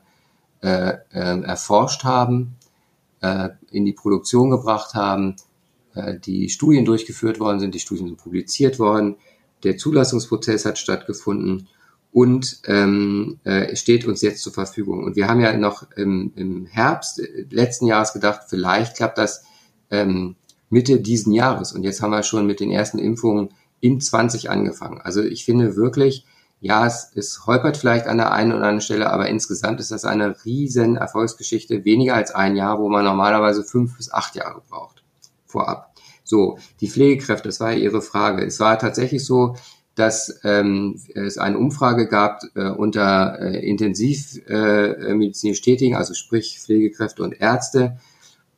äh, 0.62 0.94
erforscht 1.12 2.04
haben, 2.04 2.56
äh, 3.20 3.50
in 3.70 3.84
die 3.84 3.92
Produktion 3.92 4.50
gebracht 4.50 4.94
haben, 4.94 5.36
äh, 5.94 6.18
die 6.18 6.48
Studien 6.48 6.86
durchgeführt 6.86 7.38
worden 7.38 7.60
sind, 7.60 7.74
die 7.74 7.80
Studien 7.80 8.06
sind 8.06 8.16
publiziert 8.18 8.78
worden, 8.78 9.16
der 9.64 9.76
Zulassungsprozess 9.76 10.64
hat 10.64 10.78
stattgefunden 10.78 11.68
und 12.10 12.60
ähm, 12.66 13.38
äh, 13.44 13.76
steht 13.76 14.06
uns 14.06 14.22
jetzt 14.22 14.42
zur 14.42 14.52
Verfügung. 14.52 15.04
Und 15.04 15.16
wir 15.16 15.28
haben 15.28 15.40
ja 15.40 15.56
noch 15.56 15.90
im, 15.96 16.32
im 16.36 16.66
Herbst 16.66 17.22
letzten 17.50 17.86
Jahres 17.86 18.12
gedacht, 18.12 18.42
vielleicht 18.48 18.96
klappt 18.96 19.18
das 19.18 19.44
ähm, 19.92 20.34
Mitte 20.70 21.00
diesen 21.00 21.32
Jahres. 21.32 21.72
Und 21.72 21.84
jetzt 21.84 22.02
haben 22.02 22.10
wir 22.10 22.24
schon 22.24 22.46
mit 22.46 22.58
den 22.58 22.72
ersten 22.72 22.98
Impfungen 22.98 23.50
in 23.80 24.00
20 24.00 24.50
angefangen. 24.50 25.00
Also 25.00 25.22
ich 25.22 25.44
finde 25.44 25.76
wirklich, 25.76 26.26
ja, 26.60 26.86
es, 26.86 27.12
es 27.14 27.46
holpert 27.46 27.76
vielleicht 27.76 28.06
an 28.06 28.16
der 28.16 28.32
einen 28.32 28.52
oder 28.52 28.62
anderen 28.62 28.80
Stelle, 28.80 29.10
aber 29.10 29.28
insgesamt 29.28 29.80
ist 29.80 29.90
das 29.90 30.04
eine 30.04 30.44
riesen 30.44 30.96
Erfolgsgeschichte, 30.96 31.84
weniger 31.84 32.14
als 32.14 32.34
ein 32.34 32.56
Jahr, 32.56 32.80
wo 32.80 32.88
man 32.88 33.04
normalerweise 33.04 33.62
fünf 33.62 33.96
bis 33.96 34.12
acht 34.12 34.34
Jahre 34.34 34.62
braucht 34.68 35.02
vorab. 35.52 35.92
So, 36.24 36.58
die 36.80 36.88
Pflegekräfte, 36.88 37.48
das 37.48 37.60
war 37.60 37.74
Ihre 37.74 38.00
Frage. 38.00 38.44
Es 38.44 38.58
war 38.58 38.78
tatsächlich 38.78 39.24
so, 39.24 39.56
dass 39.94 40.40
ähm, 40.42 40.98
es 41.14 41.36
eine 41.36 41.58
Umfrage 41.58 42.08
gab 42.08 42.40
äh, 42.54 42.70
unter 42.70 43.38
äh, 43.40 43.68
intensivmedizinisch 43.68 45.58
äh, 45.58 45.62
Tätigen, 45.62 45.96
also 45.96 46.14
sprich 46.14 46.58
Pflegekräfte 46.58 47.22
und 47.22 47.38
Ärzte. 47.38 47.98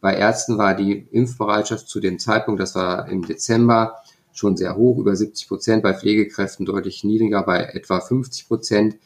Bei 0.04 0.16
Ärzten 0.16 0.58
war 0.58 0.74
die 0.74 1.08
Impfbereitschaft 1.12 1.88
zu 1.88 1.98
dem 1.98 2.18
Zeitpunkt, 2.18 2.60
das 2.60 2.74
war 2.74 3.08
im 3.08 3.26
Dezember, 3.26 4.02
schon 4.34 4.54
sehr 4.54 4.76
hoch, 4.76 4.98
über 4.98 5.16
70 5.16 5.48
Prozent, 5.48 5.82
bei 5.82 5.94
Pflegekräften 5.94 6.66
deutlich 6.66 7.04
niedriger, 7.04 7.42
bei 7.42 7.62
etwa 7.72 8.00
50 8.00 8.46
Prozent. 8.46 8.96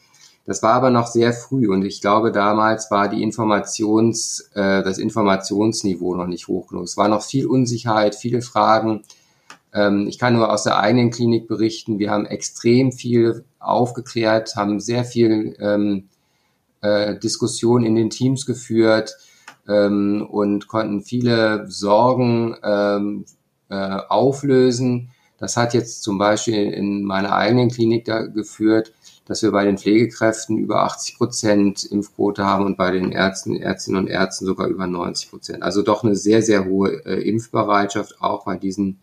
Das 0.45 0.61
war 0.61 0.73
aber 0.73 0.89
noch 0.89 1.07
sehr 1.07 1.31
früh 1.31 1.69
und 1.71 1.85
ich 1.85 2.01
glaube, 2.01 2.33
damals 2.33 2.91
war 2.91 3.07
die 3.07 3.23
Informations, 3.23 4.49
äh, 4.55 4.83
das 4.83 4.97
Informationsniveau 4.97 6.15
noch 6.15 6.27
nicht 6.27 6.49
hoch 6.49 6.67
genug. 6.67 6.83
Es 6.83 6.97
war 6.97 7.07
noch 7.07 7.23
viel 7.23 7.47
Unsicherheit, 7.47 8.13
viele 8.13 8.41
Fragen. 8.41 9.03
Ähm, 9.73 10.05
ich 10.09 10.19
kann 10.19 10.33
nur 10.33 10.51
aus 10.51 10.63
der 10.63 10.81
eigenen 10.81 11.11
Klinik 11.11 11.47
berichten. 11.47 11.99
Wir 11.99 12.11
haben 12.11 12.25
extrem 12.25 12.91
viel 12.91 13.45
aufgeklärt, 13.59 14.57
haben 14.57 14.81
sehr 14.81 15.05
viel 15.05 15.55
ähm, 15.61 16.09
äh, 16.81 17.17
Diskussion 17.17 17.85
in 17.85 17.95
den 17.95 18.09
Teams 18.09 18.45
geführt 18.45 19.15
ähm, 19.69 20.27
und 20.29 20.67
konnten 20.67 21.01
viele 21.01 21.69
Sorgen 21.69 22.55
ähm, 22.63 23.25
äh, 23.69 23.75
auflösen. 23.75 25.11
Das 25.37 25.55
hat 25.55 25.73
jetzt 25.73 26.03
zum 26.03 26.17
Beispiel 26.17 26.71
in 26.71 27.03
meiner 27.03 27.33
eigenen 27.33 27.69
Klinik 27.69 28.05
da 28.05 28.23
geführt, 28.23 28.93
dass 29.25 29.43
wir 29.43 29.51
bei 29.51 29.63
den 29.63 29.77
Pflegekräften 29.77 30.57
über 30.57 30.83
80 30.83 31.17
Prozent 31.17 31.83
Impfquote 31.85 32.43
haben 32.43 32.65
und 32.65 32.77
bei 32.77 32.91
den 32.91 33.11
Ärzten, 33.11 33.55
Ärztinnen 33.55 34.01
und 34.01 34.07
Ärzten 34.09 34.45
sogar 34.45 34.67
über 34.67 34.87
90 34.87 35.29
Prozent. 35.29 35.63
Also 35.63 35.83
doch 35.83 36.03
eine 36.03 36.15
sehr, 36.15 36.41
sehr 36.41 36.65
hohe 36.65 37.05
äh, 37.05 37.21
Impfbereitschaft 37.29 38.21
auch 38.21 38.45
bei 38.45 38.57
diesen, 38.57 38.99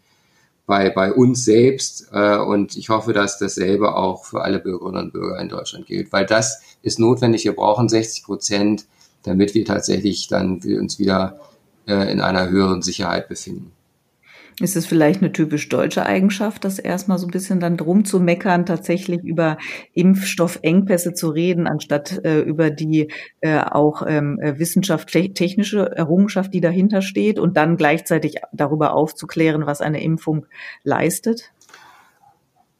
bei, 0.66 0.90
bei 0.90 1.12
uns 1.12 1.44
selbst. 1.44 2.08
Äh, 2.12 2.38
und 2.38 2.76
ich 2.76 2.88
hoffe, 2.88 3.12
dass 3.12 3.38
dasselbe 3.38 3.94
auch 3.94 4.24
für 4.24 4.42
alle 4.42 4.58
Bürgerinnen 4.58 5.04
und 5.04 5.12
Bürger 5.12 5.40
in 5.40 5.48
Deutschland 5.48 5.86
gilt, 5.86 6.12
weil 6.12 6.26
das 6.26 6.60
ist 6.82 6.98
notwendig. 6.98 7.44
Wir 7.44 7.54
brauchen 7.54 7.88
60 7.88 8.24
Prozent, 8.24 8.86
damit 9.26 9.54
wir 9.54 9.64
tatsächlich 9.64 10.28
dann 10.28 10.60
uns 10.62 10.98
wieder 10.98 11.40
äh, 11.86 12.10
in 12.10 12.20
einer 12.20 12.48
höheren 12.48 12.82
Sicherheit 12.82 13.28
befinden. 13.28 13.72
Ist 14.58 14.74
es 14.74 14.86
vielleicht 14.86 15.20
eine 15.20 15.32
typisch 15.32 15.68
deutsche 15.68 16.06
Eigenschaft, 16.06 16.64
das 16.64 16.78
erstmal 16.78 17.18
so 17.18 17.26
ein 17.26 17.30
bisschen 17.30 17.60
dann 17.60 17.76
drum 17.76 18.06
zu 18.06 18.20
meckern, 18.20 18.64
tatsächlich 18.64 19.22
über 19.22 19.58
Impfstoffengpässe 19.92 21.12
zu 21.12 21.28
reden, 21.28 21.66
anstatt 21.66 22.24
äh, 22.24 22.40
über 22.40 22.70
die 22.70 23.12
äh, 23.42 23.58
auch 23.58 24.02
ähm, 24.08 24.40
äh, 24.40 24.58
wissenschaftlich-technische 24.58 25.94
Errungenschaft, 25.94 26.54
die 26.54 26.62
dahinter 26.62 27.02
steht 27.02 27.38
und 27.38 27.58
dann 27.58 27.76
gleichzeitig 27.76 28.36
darüber 28.50 28.94
aufzuklären, 28.94 29.66
was 29.66 29.82
eine 29.82 30.02
Impfung 30.02 30.46
leistet? 30.84 31.52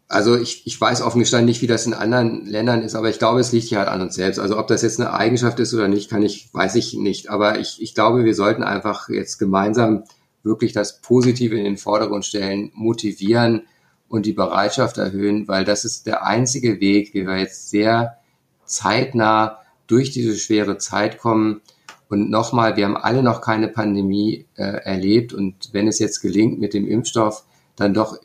Also 0.08 0.36
ich, 0.36 0.66
ich 0.66 0.80
weiß 0.80 1.02
offen 1.02 1.18
gestanden 1.18 1.46
nicht, 1.46 1.62
wie 1.62 1.66
das 1.66 1.84
in 1.84 1.94
anderen 1.94 2.46
Ländern 2.46 2.82
ist, 2.82 2.94
aber 2.94 3.10
ich 3.10 3.18
glaube, 3.18 3.40
es 3.40 3.50
liegt 3.50 3.70
ja 3.70 3.80
halt 3.80 3.88
an 3.88 4.02
uns 4.02 4.14
selbst. 4.14 4.38
Also 4.38 4.56
ob 4.56 4.68
das 4.68 4.82
jetzt 4.82 5.00
eine 5.00 5.12
Eigenschaft 5.12 5.58
ist 5.58 5.74
oder 5.74 5.88
nicht, 5.88 6.08
kann 6.08 6.22
ich, 6.22 6.48
weiß 6.52 6.76
ich 6.76 6.94
nicht. 6.94 7.28
Aber 7.28 7.58
ich, 7.58 7.82
ich 7.82 7.94
glaube, 7.94 8.24
wir 8.24 8.34
sollten 8.34 8.62
einfach 8.62 9.08
jetzt 9.08 9.38
gemeinsam 9.38 10.04
wirklich 10.44 10.72
das 10.72 11.00
Positive 11.00 11.56
in 11.56 11.64
den 11.64 11.76
Vordergrund 11.76 12.24
stellen, 12.24 12.70
motivieren 12.74 13.62
und 14.08 14.26
die 14.26 14.32
Bereitschaft 14.32 14.96
erhöhen, 14.98 15.48
weil 15.48 15.64
das 15.64 15.84
ist 15.84 16.06
der 16.06 16.24
einzige 16.24 16.80
Weg, 16.80 17.12
wie 17.12 17.26
wir 17.26 17.38
jetzt 17.38 17.70
sehr 17.70 18.18
zeitnah 18.64 19.58
durch 19.88 20.12
diese 20.12 20.36
schwere 20.36 20.78
Zeit 20.78 21.18
kommen. 21.18 21.62
Und 22.08 22.30
nochmal, 22.30 22.76
wir 22.76 22.84
haben 22.84 22.96
alle 22.96 23.24
noch 23.24 23.40
keine 23.40 23.66
Pandemie 23.66 24.46
äh, 24.54 24.62
erlebt 24.62 25.32
und 25.32 25.70
wenn 25.72 25.88
es 25.88 25.98
jetzt 25.98 26.20
gelingt, 26.20 26.60
mit 26.60 26.74
dem 26.74 26.86
Impfstoff 26.86 27.44
dann 27.74 27.94
doch 27.94 28.16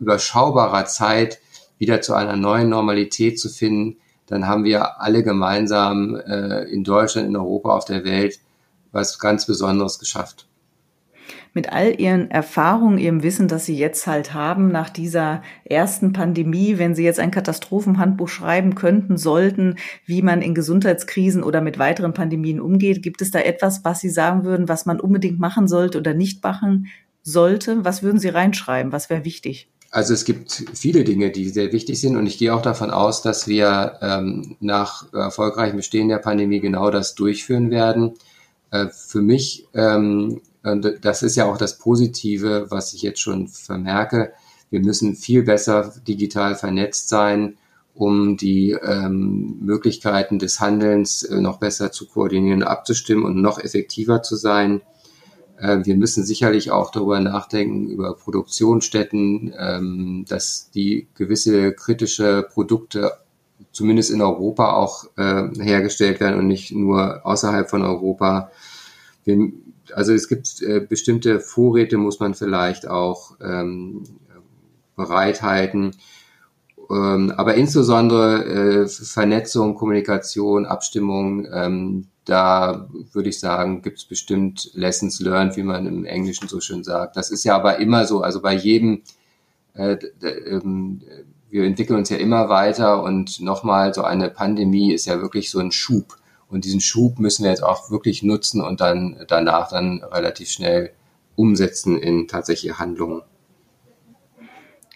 überschaubarer 0.00 0.86
Zeit 0.86 1.38
wieder 1.78 2.00
zu 2.00 2.14
einer 2.14 2.36
neuen 2.36 2.68
Normalität 2.68 3.38
zu 3.38 3.48
finden, 3.48 3.98
dann 4.26 4.46
haben 4.46 4.64
wir 4.64 5.00
alle 5.00 5.22
gemeinsam 5.22 6.16
äh, 6.16 6.64
in 6.64 6.84
Deutschland, 6.84 7.28
in 7.28 7.36
Europa, 7.36 7.70
auf 7.70 7.84
der 7.84 8.04
Welt 8.04 8.40
was 8.90 9.18
ganz 9.18 9.46
Besonderes 9.46 9.98
geschafft 9.98 10.48
mit 11.54 11.72
all 11.72 12.00
Ihren 12.00 12.30
Erfahrungen, 12.30 12.98
Ihrem 12.98 13.22
Wissen, 13.22 13.48
das 13.48 13.66
Sie 13.66 13.76
jetzt 13.76 14.06
halt 14.06 14.34
haben 14.34 14.70
nach 14.70 14.90
dieser 14.90 15.42
ersten 15.64 16.12
Pandemie, 16.12 16.78
wenn 16.78 16.94
Sie 16.94 17.04
jetzt 17.04 17.20
ein 17.20 17.30
Katastrophenhandbuch 17.30 18.28
schreiben 18.28 18.74
könnten, 18.74 19.16
sollten, 19.16 19.76
wie 20.06 20.22
man 20.22 20.42
in 20.42 20.54
Gesundheitskrisen 20.54 21.42
oder 21.42 21.60
mit 21.60 21.78
weiteren 21.78 22.14
Pandemien 22.14 22.60
umgeht, 22.60 23.02
gibt 23.02 23.22
es 23.22 23.30
da 23.30 23.40
etwas, 23.40 23.84
was 23.84 24.00
Sie 24.00 24.10
sagen 24.10 24.44
würden, 24.44 24.68
was 24.68 24.86
man 24.86 25.00
unbedingt 25.00 25.40
machen 25.40 25.68
sollte 25.68 25.98
oder 25.98 26.14
nicht 26.14 26.42
machen 26.44 26.86
sollte? 27.22 27.84
Was 27.84 28.02
würden 28.02 28.20
Sie 28.20 28.28
reinschreiben? 28.28 28.92
Was 28.92 29.10
wäre 29.10 29.24
wichtig? 29.24 29.68
Also 29.90 30.12
es 30.12 30.24
gibt 30.24 30.64
viele 30.74 31.04
Dinge, 31.04 31.30
die 31.30 31.48
sehr 31.48 31.72
wichtig 31.72 32.00
sind 32.00 32.16
und 32.16 32.26
ich 32.26 32.38
gehe 32.38 32.54
auch 32.54 32.62
davon 32.62 32.90
aus, 32.90 33.22
dass 33.22 33.48
wir 33.48 33.98
ähm, 34.02 34.56
nach 34.60 35.12
erfolgreichem 35.14 35.76
Bestehen 35.76 36.08
der 36.08 36.18
Pandemie 36.18 36.60
genau 36.60 36.90
das 36.90 37.14
durchführen 37.14 37.70
werden. 37.70 38.14
Äh, 38.70 38.88
für 38.88 39.22
mich 39.22 39.66
ähm, 39.74 40.42
das 41.00 41.22
ist 41.22 41.36
ja 41.36 41.46
auch 41.46 41.56
das 41.56 41.78
Positive, 41.78 42.66
was 42.68 42.92
ich 42.92 43.02
jetzt 43.02 43.20
schon 43.20 43.48
vermerke. 43.48 44.32
Wir 44.70 44.80
müssen 44.80 45.16
viel 45.16 45.42
besser 45.42 45.94
digital 46.06 46.54
vernetzt 46.54 47.08
sein, 47.08 47.56
um 47.94 48.36
die 48.36 48.72
ähm, 48.72 49.58
Möglichkeiten 49.60 50.38
des 50.38 50.60
Handelns 50.60 51.22
äh, 51.22 51.40
noch 51.40 51.58
besser 51.58 51.90
zu 51.90 52.06
koordinieren, 52.06 52.62
abzustimmen 52.62 53.24
und 53.24 53.40
noch 53.40 53.58
effektiver 53.58 54.22
zu 54.22 54.36
sein. 54.36 54.82
Äh, 55.60 55.84
wir 55.84 55.96
müssen 55.96 56.24
sicherlich 56.24 56.70
auch 56.70 56.90
darüber 56.90 57.20
nachdenken, 57.20 57.88
über 57.88 58.14
Produktionsstätten, 58.14 59.52
ähm, 59.58 60.24
dass 60.28 60.70
die 60.70 61.08
gewisse 61.14 61.72
kritische 61.72 62.46
Produkte 62.48 63.12
zumindest 63.72 64.10
in 64.10 64.22
Europa 64.22 64.72
auch 64.72 65.04
äh, 65.16 65.48
hergestellt 65.60 66.20
werden 66.20 66.38
und 66.38 66.46
nicht 66.46 66.72
nur 66.72 67.26
außerhalb 67.26 67.68
von 67.68 67.82
Europa. 67.82 68.50
Also 69.92 70.12
es 70.12 70.28
gibt 70.28 70.62
äh, 70.62 70.80
bestimmte 70.80 71.40
Vorräte, 71.40 71.98
muss 71.98 72.20
man 72.20 72.34
vielleicht 72.34 72.88
auch 72.88 73.36
ähm, 73.42 74.04
bereithalten. 74.96 75.96
Ähm, 76.90 77.32
aber 77.36 77.54
insbesondere 77.54 78.88
Vernetzung, 78.88 79.74
Kommunikation, 79.74 80.64
Abstimmung, 80.64 81.46
da 82.28 82.88
würde 83.12 83.30
ich 83.30 83.40
sagen, 83.40 83.80
gibt 83.80 83.98
es 83.98 84.04
bestimmt 84.04 84.70
Lessons 84.74 85.18
learned, 85.20 85.56
wie 85.56 85.62
man 85.62 85.86
im 85.86 86.04
Englischen 86.04 86.46
so 86.46 86.60
schön 86.60 86.84
sagt. 86.84 87.16
Das 87.16 87.30
ist 87.30 87.44
ja 87.44 87.56
aber 87.56 87.78
immer 87.78 88.04
so, 88.04 88.20
also 88.20 88.42
bei 88.42 88.54
jedem, 88.54 89.02
äh, 89.74 89.96
ähm, 90.22 91.00
wir 91.48 91.64
entwickeln 91.64 91.98
uns 91.98 92.10
ja 92.10 92.18
immer 92.18 92.50
weiter 92.50 93.02
und 93.02 93.40
nochmal 93.40 93.94
so 93.94 94.02
eine 94.02 94.28
Pandemie 94.28 94.92
ist 94.92 95.06
ja 95.06 95.22
wirklich 95.22 95.50
so 95.50 95.58
ein 95.58 95.72
Schub. 95.72 96.18
Und 96.48 96.66
diesen 96.66 96.80
Schub 96.80 97.18
müssen 97.18 97.44
wir 97.44 97.50
jetzt 97.50 97.64
auch 97.64 97.90
wirklich 97.90 98.22
nutzen 98.22 98.60
und 98.60 98.80
dann 98.80 99.24
danach 99.26 99.70
dann 99.70 100.02
relativ 100.02 100.50
schnell 100.50 100.92
umsetzen 101.34 101.98
in 101.98 102.28
tatsächliche 102.28 102.78
Handlungen. 102.78 103.22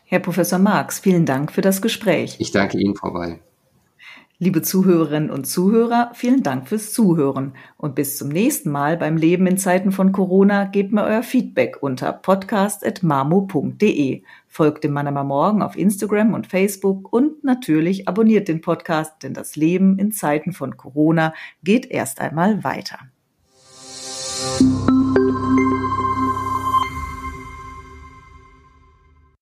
Herr 0.04 0.20
Professor 0.20 0.58
Marx, 0.58 0.98
vielen 0.98 1.24
Dank 1.24 1.50
für 1.50 1.62
das 1.62 1.80
Gespräch. 1.80 2.36
Ich 2.38 2.50
danke 2.50 2.78
Ihnen, 2.78 2.94
Frau 2.94 3.14
Weil. 3.14 3.38
Liebe 4.42 4.60
Zuhörerinnen 4.60 5.30
und 5.30 5.46
Zuhörer, 5.46 6.10
vielen 6.14 6.42
Dank 6.42 6.68
fürs 6.68 6.92
Zuhören 6.92 7.54
und 7.76 7.94
bis 7.94 8.18
zum 8.18 8.28
nächsten 8.28 8.72
Mal 8.72 8.96
beim 8.96 9.16
Leben 9.16 9.46
in 9.46 9.56
Zeiten 9.56 9.92
von 9.92 10.10
Corona 10.10 10.64
gebt 10.64 10.90
mir 10.90 11.04
euer 11.04 11.22
Feedback 11.22 11.80
unter 11.80 12.12
podcast.mamo.de. 12.12 14.24
Folgt 14.48 14.82
dem 14.82 14.94
Mannheimer 14.94 15.22
Morgen 15.22 15.62
auf 15.62 15.76
Instagram 15.76 16.34
und 16.34 16.48
Facebook 16.48 17.12
und 17.12 17.44
natürlich 17.44 18.08
abonniert 18.08 18.48
den 18.48 18.62
Podcast, 18.62 19.22
denn 19.22 19.32
das 19.32 19.54
Leben 19.54 20.00
in 20.00 20.10
Zeiten 20.10 20.52
von 20.52 20.76
Corona 20.76 21.34
geht 21.62 21.86
erst 21.86 22.20
einmal 22.20 22.64
weiter. 22.64 22.98